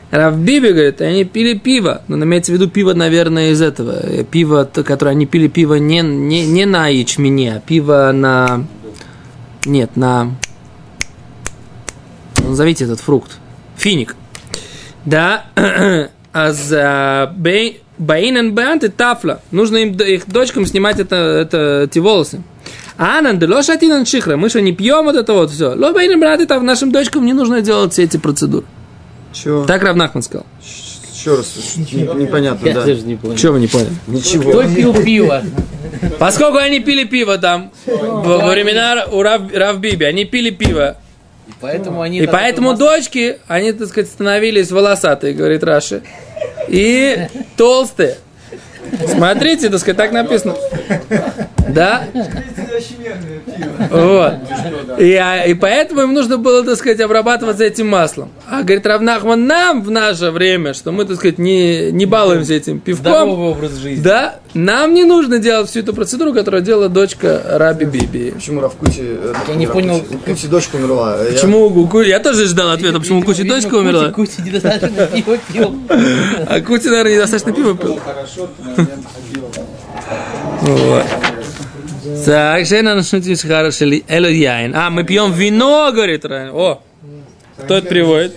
Равбиби 0.09 0.69
говорит, 0.69 1.01
они 1.01 1.23
пили 1.25 1.57
пиво. 1.57 2.01
Но 2.07 2.17
ну, 2.17 2.25
имеется 2.25 2.51
в 2.51 2.55
виду 2.55 2.69
пиво, 2.69 2.93
наверное, 2.93 3.51
из 3.51 3.61
этого. 3.61 4.23
Пиво, 4.23 4.63
которое 4.63 5.11
они 5.11 5.25
пили 5.25 5.47
пиво 5.47 5.75
не, 5.75 6.01
не, 6.01 6.45
не 6.47 6.65
на 6.65 6.87
ячмене, 6.87 7.57
а 7.57 7.59
пиво 7.59 8.11
на... 8.13 8.65
Нет, 9.65 9.95
на... 9.95 10.35
Назовите 12.41 12.85
этот 12.85 13.01
фрукт. 13.01 13.37
Финик. 13.75 14.15
Да, 15.05 15.45
А 16.37 16.51
за 16.53 17.33
Баинен 17.97 18.53
Беант 18.53 18.83
и 18.83 18.89
Тафла. 18.89 19.41
Нужно 19.49 19.77
им, 19.77 19.93
их 19.93 20.27
дочкам 20.27 20.67
снимать 20.67 20.99
это, 20.99 21.15
это, 21.15 21.85
эти 21.89 21.97
волосы. 21.97 22.43
Анан, 22.95 23.39
да 23.39 23.47
лошатинан 23.47 24.05
шихра. 24.05 24.37
Мы 24.37 24.49
что, 24.49 24.61
не 24.61 24.71
пьем 24.71 25.05
вот 25.05 25.15
это 25.15 25.33
вот 25.33 25.49
все? 25.49 25.73
Ло 25.73 25.93
Баинен 25.93 26.19
Беант 26.19 26.41
и 26.41 26.45
Тафла. 26.45 26.63
Нашим 26.63 26.91
дочкам 26.91 27.25
не 27.25 27.33
нужно 27.33 27.61
делать 27.61 27.93
все 27.93 28.03
эти 28.03 28.17
процедуры. 28.17 28.67
Чего? 29.33 29.65
Так 29.65 29.81
Равнахман 29.81 30.21
сказал. 30.21 30.45
Еще 30.61 31.37
раз, 31.37 31.55
не- 31.75 32.03
непонятно, 32.03 32.67
Я 32.67 32.75
да. 32.75 32.85
даже 32.85 33.01
не 33.01 33.15
понял. 33.15 33.35
Чего 33.35 33.53
вы 33.53 33.59
не 33.61 33.67
поняли? 33.67 33.89
Ничего. 34.05 34.51
Кто 34.51 34.63
пил 34.63 34.93
пиво? 34.93 35.41
Поскольку 36.19 36.57
они 36.57 36.81
пили 36.81 37.05
пиво 37.05 37.39
там, 37.39 37.71
во 37.87 38.51
времена 38.51 39.05
у 39.11 39.23
Рав, 39.23 39.41
Рав 39.51 39.79
Биби, 39.79 40.05
они 40.05 40.25
пили 40.25 40.51
пиво. 40.51 40.97
И 41.47 41.51
поэтому 41.59 42.01
они... 42.01 42.19
И 42.19 42.27
поэтому 42.27 42.77
дочки, 42.77 43.39
они, 43.47 43.71
так 43.71 43.87
сказать, 43.87 44.07
становились 44.07 44.69
волосатые, 44.69 45.33
говорит 45.33 45.63
Раши. 45.63 46.03
И 46.67 47.27
толстые. 47.55 48.17
Смотрите, 49.07 49.69
так 49.69 49.79
сказать, 49.79 49.97
так 49.97 50.11
написано. 50.11 50.55
Да? 51.69 52.07
Вот. 53.89 54.33
И, 54.99 55.13
а, 55.13 55.43
и 55.45 55.53
поэтому 55.53 56.01
им 56.01 56.13
нужно 56.13 56.37
было, 56.37 56.63
так 56.63 56.77
сказать, 56.77 56.99
обрабатываться 57.01 57.63
этим 57.63 57.87
маслом. 57.87 58.29
А 58.49 58.63
говорит 58.63 58.85
Равнахман, 58.85 59.45
нам 59.45 59.81
в 59.81 59.91
наше 59.91 60.31
время, 60.31 60.73
что 60.73 60.91
мы, 60.91 61.05
так 61.05 61.17
сказать, 61.17 61.37
не, 61.37 61.91
не 61.91 62.05
балуемся 62.05 62.53
этим 62.53 62.79
пивком, 62.79 63.11
Здоровый 63.11 63.49
образ 63.49 63.73
жизни. 63.73 64.01
да, 64.01 64.35
нам 64.57 64.93
не 64.93 65.03
нужно 65.03 65.39
делать 65.39 65.69
всю 65.69 65.79
эту 65.79 65.93
процедуру, 65.93 66.33
которую 66.33 66.63
делала 66.63 66.89
дочка 66.89 67.41
Раби 67.45 67.85
Биби. 67.85 68.31
Почему 68.31 68.61
Равкути... 68.61 69.01
э, 69.01 69.33
Я 69.47 69.55
не 69.55 69.67
понял. 69.67 70.01
Кути 70.25 70.47
дочка 70.47 70.75
умерла. 70.75 71.17
Я- 71.23 71.31
Почему 71.31 71.65
у 71.67 71.87
Ку- 71.87 72.01
Я 72.01 72.19
тоже 72.19 72.45
ждал 72.45 72.71
ответа, 72.71 72.99
почему 72.99 73.21
Кучи 73.23 73.41
Видимо, 73.41 73.55
дочка 73.61 73.75
умерла. 73.75 74.11
Кути, 74.11 74.31
Кути 74.37 74.49
недостаточно 74.49 75.07
пиво 75.07 75.37
пил. 75.53 75.75
А 76.47 76.61
Кути, 76.61 76.89
наверное, 76.89 77.13
недостаточно 77.15 77.53
пива 77.53 77.77
пил. 77.77 77.99
Вот. 80.61 81.03
Так, 82.25 82.65
Шейна 82.65 82.95
нашутим 82.95 83.35
шхара 83.35 83.71
шели 83.71 84.03
эло 84.07 84.27
яин. 84.27 84.73
А, 84.75 84.89
мы 84.89 85.03
пьем 85.03 85.33
вино, 85.33 85.91
говорит 85.93 86.25
Райан. 86.25 86.49
О, 86.53 86.81
кто 87.63 87.77
это 87.77 87.87
приводит? 87.87 88.33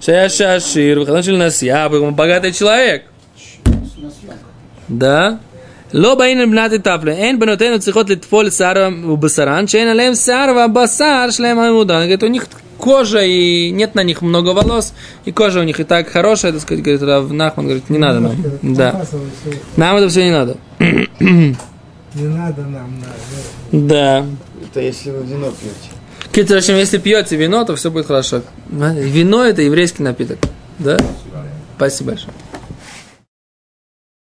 Шея 0.00 0.28
шашир, 0.28 0.98
выходной 0.98 1.22
шели 1.22 1.36
нас 1.36 1.62
я, 1.62 1.88
он 1.88 2.14
богатый 2.14 2.52
человек 2.52 3.04
Да? 4.91 5.31
לא 5.93 6.15
באין 6.15 6.51
בנת 6.51 6.73
תפלה, 6.73 7.11
אין 7.11 7.39
בנותינו 7.39 7.79
צריכות 7.79 8.09
לטפול 8.09 8.49
שיער 8.49 8.89
ובשרן, 9.03 9.67
שאין 9.67 9.87
עליהם 9.87 10.15
שיער 10.15 10.55
והבשר 10.55 11.29
שלהם 11.29 11.59
הממודן. 11.59 12.01
Говорит, 12.01 12.23
у 12.23 12.27
них 12.27 12.47
кожа 12.77 13.21
и 13.23 13.71
нет 13.71 13.95
на 13.95 14.03
них 14.03 14.21
много 14.21 14.49
волос, 14.49 14.93
и 15.25 15.31
кожа 15.31 15.61
у 15.61 15.63
них 15.63 15.79
и 15.79 15.83
так 15.83 16.09
хорошая, 16.09 16.51
так 16.51 16.61
сказать, 16.61 16.83
говорит, 16.83 17.01
Рав 17.01 17.31
Нахман, 17.31 17.65
говорит, 17.65 17.89
не 17.89 17.97
надо 17.97 18.19
нам. 18.19 18.35
Да. 18.61 19.05
Нам 19.77 19.97
это 19.97 20.09
все 20.09 20.23
не 20.25 20.31
надо. 20.31 20.57
Не 21.19 21.55
надо 22.15 22.61
нам, 22.63 22.99
надо. 22.99 23.87
Да. 23.87 24.25
Это 24.63 24.81
если 24.81 25.11
вы 25.11 25.23
вино 25.23 25.51
пьете. 25.51 25.89
Кстати, 26.31 26.53
в 26.53 26.57
общем, 26.57 26.75
если 26.75 26.97
пьете 26.97 27.35
вино, 27.35 27.63
то 27.63 27.75
все 27.75 27.89
будет 27.91 28.07
хорошо. 28.07 28.41
Вино 28.69 29.43
это 29.45 29.61
еврейский 29.61 30.03
напиток. 30.03 30.37
Да? 30.79 30.97
Спасибо 31.77 32.11
большое. 32.11 32.33